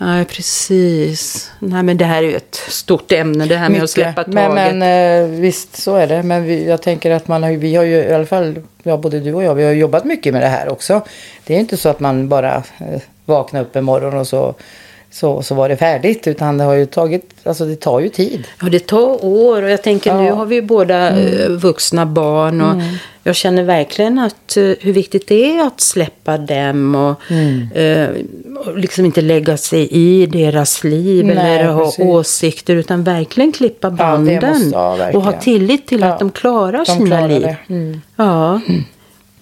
Nej, 0.00 0.24
precis. 0.24 1.50
Nej, 1.58 1.82
men 1.82 1.96
det 1.96 2.04
här 2.04 2.22
är 2.22 2.26
ju 2.26 2.36
ett 2.36 2.54
stort 2.54 3.12
ämne, 3.12 3.46
det 3.46 3.56
här 3.56 3.68
med 3.68 3.82
att 3.82 3.90
släppa 3.90 4.24
taget. 4.24 4.34
Men, 4.34 4.78
men 4.78 4.82
eh, 5.24 5.40
visst, 5.40 5.76
så 5.76 5.96
är 5.96 6.06
det. 6.06 6.22
Men 6.22 6.44
vi, 6.44 6.68
jag 6.68 6.82
tänker 6.82 7.10
att 7.10 7.28
man 7.28 7.42
har, 7.42 7.50
vi 7.50 7.74
har 7.74 7.84
ju 7.84 7.96
i 7.96 8.12
alla 8.12 8.26
fall, 8.26 8.62
ja, 8.82 8.96
både 8.96 9.20
du 9.20 9.34
och 9.34 9.42
jag, 9.42 9.54
vi 9.54 9.64
har 9.64 9.72
jobbat 9.72 10.04
mycket 10.04 10.32
med 10.32 10.42
det 10.42 10.48
här 10.48 10.68
också. 10.68 11.00
Det 11.44 11.54
är 11.54 11.58
inte 11.58 11.76
så 11.76 11.88
att 11.88 12.00
man 12.00 12.28
bara 12.28 12.54
eh, 12.56 13.00
vaknar 13.24 13.60
upp 13.60 13.76
en 13.76 13.84
morgon 13.84 14.14
och 14.14 14.26
så, 14.26 14.54
så, 15.10 15.42
så 15.42 15.54
var 15.54 15.68
det 15.68 15.76
färdigt. 15.76 16.26
Utan 16.26 16.58
det 16.58 16.64
har 16.64 16.74
ju 16.74 16.86
tagit, 16.86 17.30
alltså 17.44 17.64
det 17.64 17.76
tar 17.76 18.00
ju 18.00 18.08
tid. 18.08 18.44
Ja, 18.62 18.68
det 18.68 18.86
tar 18.86 19.24
år 19.24 19.62
och 19.62 19.70
jag 19.70 19.82
tänker 19.82 20.14
nu 20.14 20.24
Ja. 20.24 20.34
har 20.34 20.46
vi 20.46 20.54
ju 20.54 20.62
båda 20.62 21.18
eh, 21.20 21.48
vuxna 21.50 22.06
barn 22.06 22.60
och 22.60 22.82
jag 23.22 23.36
känner 23.36 23.62
verkligen 23.62 24.18
att 24.18 24.56
eh, 24.56 24.62
hur 24.80 24.92
viktigt 24.92 25.26
det 25.28 25.56
är 25.58 25.66
att 25.66 25.80
släppa 25.80 26.38
dem 26.38 26.94
och, 26.94 27.32
eh, 27.76 28.08
och 28.66 28.78
liksom 28.78 29.04
inte 29.04 29.20
lägga 29.20 29.56
sig 29.56 29.88
i 29.90 30.26
deras 30.26 30.84
liv 30.84 31.24
Nej, 31.26 31.36
eller 31.58 31.72
ha 31.72 31.84
precis. 31.84 32.04
åsikter 32.04 32.74
utan 32.76 33.04
verkligen 33.04 33.52
klippa 33.52 33.90
banden 33.90 34.48
måste- 34.48 34.70
ja, 34.72 34.90
verkligen. 34.96 35.16
och 35.16 35.22
ha 35.22 35.40
tillit 35.40 35.86
till 35.86 36.00
Ja, 36.00 36.06
att 36.06 36.18
de 36.18 36.30
klarar 36.30 36.78
de 36.78 36.86
sina 36.86 37.06
klarar 37.06 37.28
liv. 37.28 37.54
Mm. 37.68 38.00
Ja. 38.16 38.60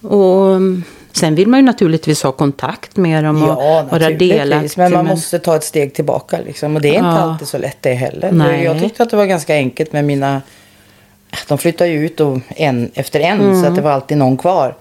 Och 0.08 0.46
mm, 0.50 0.82
sen 1.16 1.34
vill 1.34 1.48
man 1.48 1.60
ju 1.60 1.66
naturligtvis 1.66 2.22
ha 2.22 2.32
kontakt 2.32 2.96
med 2.96 3.24
dem 3.24 3.42
och 3.42 3.48
Ja, 3.48 3.84
vara 3.90 4.10
delaktig. 4.10 4.70
Men 4.78 4.92
man 4.92 5.06
måste 5.06 5.38
ta 5.38 5.56
ett 5.56 5.64
steg 5.64 5.94
tillbaka. 5.94 6.38
Liksom. 6.46 6.76
Och 6.76 6.82
det 6.82 6.88
är 6.88 6.92
inte 6.94 7.06
Ja. 7.06 7.18
alltid 7.18 7.48
så 7.48 7.58
lätt 7.58 7.76
det 7.80 7.94
heller. 7.94 8.32
Nej. 8.32 8.64
Jag 8.64 8.80
tyckte 8.80 9.02
att 9.02 9.10
det 9.10 9.16
var 9.16 9.26
ganska 9.26 9.54
enkelt 9.54 9.92
med 9.92 10.04
mina... 10.04 10.42
De 11.48 11.58
flyttade 11.58 11.90
ju 11.90 12.06
ut 12.06 12.20
och 12.20 12.38
en 12.48 12.90
efter 12.94 13.20
en 13.20 13.40
Mm. 13.40 13.62
så 13.62 13.68
att 13.68 13.76
det 13.76 13.82
var 13.82 13.90
alltid 13.90 14.18
någon 14.18 14.36
kvar. 14.36 14.74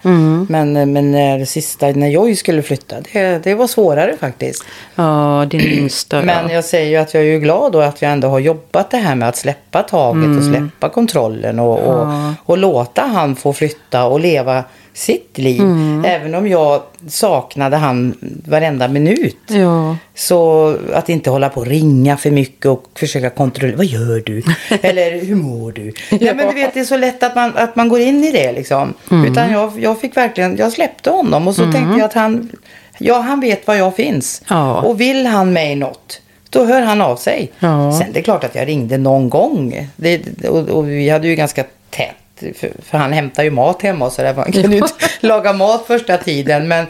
Men, 0.49 0.73
men 0.93 1.11
när 1.11 1.39
det 1.39 1.45
sista, 1.45 1.87
när 1.87 2.07
Joy 2.07 2.35
skulle 2.35 2.61
flytta, 2.61 2.95
det, 3.13 3.43
det 3.43 3.55
var 3.55 3.67
svårare 3.67 4.15
faktiskt. 4.19 4.63
Ja, 4.95 5.45
din 5.49 5.61
yngsta. 5.79 6.21
Men 6.21 6.47
ja. 6.49 6.53
jag 6.53 6.65
säger 6.65 6.89
ju 6.89 6.95
att 6.95 7.13
jag 7.13 7.23
är 7.23 7.27
ju 7.27 7.39
glad 7.39 7.71
då 7.71 7.81
att 7.81 8.01
jag 8.01 8.11
ändå 8.11 8.27
har 8.27 8.39
jobbat 8.39 8.91
det 8.91 8.97
här 8.97 9.15
med 9.15 9.29
att 9.29 9.37
släppa 9.37 9.83
taget 9.83 10.37
och 10.37 10.43
släppa 10.43 10.89
kontrollen 10.89 11.59
och, 11.59 11.79
och, 11.79 12.07
och 12.45 12.57
låta 12.57 13.01
han 13.01 13.35
få 13.35 13.53
flytta 13.53 14.05
och 14.05 14.19
leva 14.19 14.63
sitt 14.95 15.37
liv. 15.37 15.61
Även 16.05 16.35
om 16.35 16.47
jag 16.47 16.81
saknade 17.07 17.77
han 17.77 18.15
varenda 18.47 18.87
minut. 18.87 19.37
Ja. 19.47 19.97
Så 20.15 20.69
att 20.93 21.09
inte 21.09 21.29
hålla 21.29 21.49
på 21.49 21.59
och 21.59 21.67
ringa 21.67 22.17
för 22.17 22.31
mycket 22.31 22.65
och 22.65 22.83
försöka 22.95 23.29
kontrollera. 23.29 23.77
Vad 23.77 23.85
gör 23.85 24.23
du? 24.25 24.43
Eller 24.81 25.25
hur 25.25 25.35
mår 25.35 25.71
du? 25.71 25.93
Nej, 26.11 26.35
men 26.35 26.47
du 26.47 26.53
vet, 26.53 26.73
det 26.73 26.79
är 26.79 26.83
så 26.85 26.97
lätt 26.97 27.23
att 27.23 27.35
man, 27.35 27.51
att 27.55 27.75
man 27.75 27.89
går 27.89 27.99
in 27.99 28.23
i 28.23 28.31
det 28.31 28.51
liksom. 28.51 28.93
Utan 29.27 29.51
jag, 29.51 29.79
jag 29.79 29.99
fick 29.99 30.17
verkligen, 30.17 30.57
jag 30.57 30.71
släppte 30.71 31.09
honom 31.09 31.47
och 31.47 31.55
så 31.55 31.61
tänkte 31.61 31.97
jag 31.97 32.01
att 32.01 32.13
han, 32.13 32.49
ja 32.97 33.19
han 33.19 33.39
vet 33.39 33.67
var 33.67 33.75
jag 33.75 33.95
finns. 33.95 34.41
Ja. 34.47 34.81
Och 34.81 35.01
vill 35.01 35.25
han 35.25 35.53
mig 35.53 35.75
något, 35.75 36.21
då 36.49 36.65
hör 36.65 36.81
han 36.81 37.01
av 37.01 37.15
sig. 37.15 37.51
Ja. 37.59 37.99
Sen 37.99 38.13
det 38.13 38.19
är 38.19 38.23
klart 38.23 38.43
att 38.43 38.55
jag 38.55 38.67
ringde 38.67 38.97
någon 38.97 39.29
gång. 39.29 39.89
Det, 39.95 40.47
och, 40.47 40.69
och 40.69 40.89
vi 40.89 41.09
hade 41.09 41.27
ju 41.27 41.35
ganska 41.35 41.63
tätt. 41.89 42.15
För, 42.39 42.71
för 42.83 42.97
han 42.97 43.13
hämtar 43.13 43.43
ju 43.43 43.51
mat 43.51 43.81
hemma 43.81 44.05
och 44.05 44.11
så 44.11 44.21
där. 44.21 44.33
Man 44.33 44.51
kunde 44.51 44.75
ju 44.75 44.77
inte 44.77 44.93
laga 45.19 45.53
mat 45.53 45.87
första 45.87 46.17
tiden. 46.17 46.67
Men, 46.67 46.85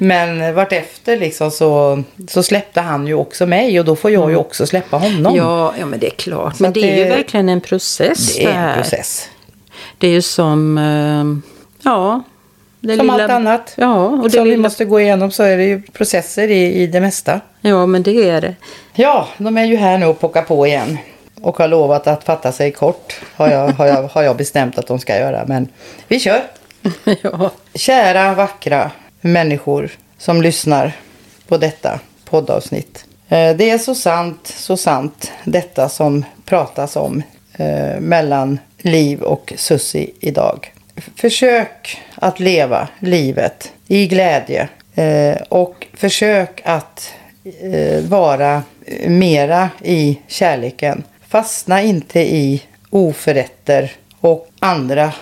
men 0.00 0.54
vartefter 0.54 1.16
liksom 1.16 1.50
så, 1.50 2.02
så 2.28 2.42
släppte 2.42 2.80
han 2.80 3.06
ju 3.06 3.14
också 3.14 3.46
mig. 3.46 3.78
Och 3.80 3.84
då 3.84 3.96
får 3.96 4.10
jag 4.10 4.30
ju 4.30 4.36
också 4.36 4.66
släppa 4.66 4.96
honom. 4.96 5.34
Mm. 5.34 5.36
Ja, 5.36 5.74
ja, 5.78 5.86
men 5.86 5.98
det 5.98 6.06
är 6.06 6.16
klart. 6.16 6.56
Så 6.56 6.62
Men 6.62 6.72
det 6.72 6.92
är 6.92 6.96
ju 6.96 7.04
verkligen 7.04 7.48
en 7.48 7.60
process 7.60 8.36
det 8.36 8.44
är 8.44 8.68
en 8.68 8.74
process. 8.82 9.28
Det 9.98 10.06
är 10.06 10.12
ju 10.12 10.22
som, 10.22 10.78
eh, 10.78 11.90
ja. 11.90 12.22
Det 12.80 12.96
Som 12.96 13.10
allt 13.10 13.30
annat. 13.30 13.74
Ja, 13.76 14.04
och 14.04 14.24
det 14.24 14.30
Som 14.30 14.44
vi 14.44 14.50
lilla, 14.50 14.62
måste 14.62 14.84
gå 14.84 15.00
igenom 15.00 15.30
så 15.30 15.42
är 15.42 15.56
det 15.56 15.64
ju 15.64 15.82
processer 15.82 16.48
i, 16.48 16.82
i 16.82 16.86
det 16.86 17.00
mesta. 17.00 17.40
ja, 17.60 17.86
men 17.86 18.02
det 18.02 18.28
är 18.30 18.40
det. 18.40 18.54
Ja, 18.94 19.28
de 19.38 19.56
är 19.56 19.64
ju 19.64 19.76
här 19.76 19.98
nu 19.98 20.06
och 20.06 20.20
pockar 20.20 20.42
på 20.42 20.66
igen. 20.66 20.98
Och 21.40 21.58
har 21.58 21.68
lovat 21.68 22.06
att 22.06 22.24
fatta 22.24 22.52
sig 22.52 22.72
kort. 22.72 23.20
Har 23.34 23.48
jag, 23.50 23.68
har 23.68 23.86
jag, 23.86 24.02
har 24.02 24.22
jag 24.22 24.36
bestämt 24.36 24.78
att 24.78 24.86
de 24.86 24.98
ska 24.98 25.16
göra. 25.16 25.44
Men 25.46 25.68
vi 26.08 26.20
kör. 26.20 26.42
ja. 27.22 27.50
Kära 27.74 28.34
vackra 28.34 28.90
människor 29.20 29.90
som 30.18 30.42
lyssnar 30.42 30.92
på 31.48 31.56
detta 31.56 32.00
poddavsnitt. 32.24 33.04
Eh, 33.28 33.56
Det 33.56 33.70
är 33.70 33.78
så 33.78 33.94
sant, 33.94 34.46
så 34.56 34.76
sant 34.76 35.32
detta 35.44 35.88
som 35.88 36.24
pratas 36.44 36.96
om 36.96 37.22
eh, 37.58 38.00
mellan 38.00 38.58
Liv 38.78 39.22
och 39.22 39.52
Sussi 39.56 40.10
idag. 40.20 40.72
Försök 41.16 42.02
att 42.14 42.40
leva 42.40 42.88
livet 42.98 43.72
i 43.88 44.06
glädje 44.06 44.68
eh, 44.94 45.36
och 45.48 45.86
försök 45.94 46.60
att 46.64 47.12
eh, 47.60 48.00
vara 48.04 48.62
mera 49.06 49.70
i 49.82 50.18
kärleken. 50.26 51.02
Fastna 51.28 51.82
inte 51.82 52.20
i 52.20 52.62
oförrätter 52.90 53.92
och 54.20 54.48
andra 54.58 55.12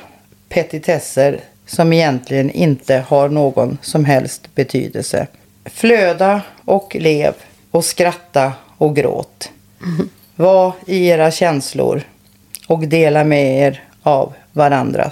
petitesser 0.48 1.40
som 1.66 1.92
egentligen 1.92 2.50
inte 2.50 3.04
har 3.08 3.28
någon 3.28 3.78
som 3.82 4.04
helst 4.04 4.54
betydelse. 4.54 5.26
Flöda 5.64 6.40
och 6.64 6.96
lev 7.00 7.34
och 7.70 7.84
skratta 7.84 8.52
och 8.78 8.96
gråt. 8.96 9.50
Var 10.36 10.72
i 10.86 11.06
era 11.06 11.30
känslor 11.30 12.02
och 12.66 12.88
dela 12.88 13.24
med 13.24 13.58
er 13.68 13.82
av 14.02 14.32
varandra. 14.52 15.10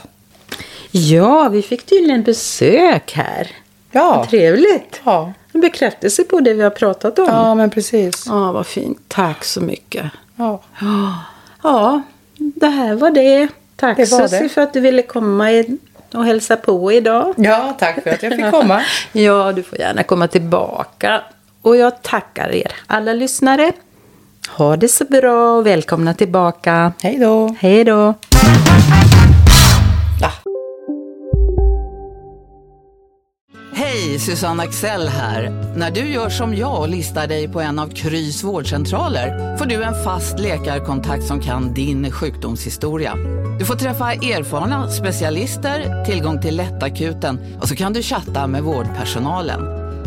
ja, 0.91 1.49
vi 1.53 1.63
fick 1.63 1.87
tydligen 1.87 2.23
besök 2.23 3.13
här. 3.15 3.51
Ja, 3.93 4.15
Vad 4.17 4.29
trevligt. 4.31 5.01
ja. 5.05 5.33
En 5.53 5.61
bekräftelse 5.61 6.25
på 6.25 6.41
det 6.41 6.55
vi 6.55 6.63
har 6.63 6.71
pratat 6.71 7.19
om. 7.19 7.27
ja 7.29 7.55
men 7.55 7.71
precis. 7.71 8.25
Ja, 8.27 8.53
vad 8.53 8.67
fint. 8.67 8.99
Tack 9.09 9.45
så 9.45 9.61
mycket. 9.61 10.05
Ja. 10.37 10.61
Ja, 11.63 12.03
det 12.37 12.67
här 12.67 12.95
var 12.95 13.11
det. 13.11 13.49
Tack 13.77 13.97
Det 13.97 14.13
var 14.13 14.21
Susie 14.29 14.43
det. 14.43 14.49
för 14.49 14.61
att 14.61 14.73
du 14.73 14.81
ville 14.81 15.03
komma 15.03 15.65
och 16.15 16.25
hälsa 16.25 16.57
på 16.57 16.93
idag. 16.93 17.35
ja, 17.37 17.77
tack 17.79 18.03
för 18.03 18.11
att 18.11 18.23
jag 18.23 18.33
fick 18.37 18.51
komma. 18.51 18.83
Ja, 19.13 19.53
du 19.53 19.63
får 19.63 19.79
gärna 19.79 20.03
komma 20.03 20.29
tillbaka. 20.29 21.21
Och 21.63 21.77
jag 21.77 22.03
tackar 22.03 22.55
er 22.55 22.73
alla 22.87 23.13
lyssnare. 23.13 23.73
Ha 24.51 24.77
det 24.77 24.89
så 24.89 25.05
bra 25.05 25.57
och 25.57 25.67
välkomna 25.67 26.15
tillbaka. 26.15 26.93
Hej 27.03 27.19
då. 27.19 27.55
Hej 27.61 27.85
då. 27.85 28.15
Hej, 34.13 34.21
Susanne 34.21 34.63
Axel 34.63 35.09
här. 35.09 35.51
När 35.77 35.91
du 35.91 36.01
gör 36.01 36.29
som 36.29 36.57
jag 36.57 36.81
och 36.81 36.89
listar 36.89 37.27
dig 37.27 37.49
på 37.49 37.61
en 37.61 37.79
av 37.79 37.89
Krys 37.89 38.45
vårdcentraler 38.45 39.57
får 39.57 39.67
du 39.67 39.83
en 39.83 40.05
fast 40.05 40.39
läkarkontakt 40.39 41.25
som 41.25 41.41
kan 41.41 41.75
din 41.75 42.11
sjukdomshistoria. 42.11 43.15
Du 43.59 43.65
får 43.65 43.75
träffa 43.75 44.13
erfarna 44.13 44.91
specialister, 44.91 46.05
tillgång 46.05 46.41
till 46.41 46.57
lättakuten 46.57 47.59
och 47.61 47.69
så 47.69 47.77
kan 47.77 47.93
du 47.93 48.03
chatta 48.03 48.47
med 48.47 48.63
vårdpersonalen. 48.63 49.61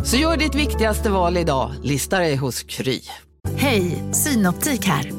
Så 0.05 0.17
gör 0.17 0.37
ditt 0.37 0.55
viktigaste 0.55 1.09
val 1.09 1.37
idag, 1.37 1.71
lista 1.83 2.19
dig 2.19 2.35
hos 2.35 2.63
Kry. 2.63 3.01
Hej, 3.57 4.03
Synoptik 4.11 4.85
här. 4.85 5.11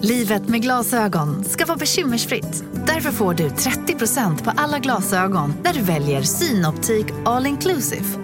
Livet 0.00 0.48
med 0.48 0.62
glasögon 0.62 1.44
ska 1.44 1.66
vara 1.66 1.78
bekymmersfritt. 1.78 2.64
Därför 2.86 3.10
får 3.10 3.34
du 3.34 3.48
30% 3.48 4.44
på 4.44 4.52
alla 4.56 4.78
glasögon 4.78 5.54
när 5.64 5.72
du 5.72 5.80
väljer 5.80 6.22
Synoptik 6.22 7.06
All 7.24 7.46
Inclusive. 7.46 8.23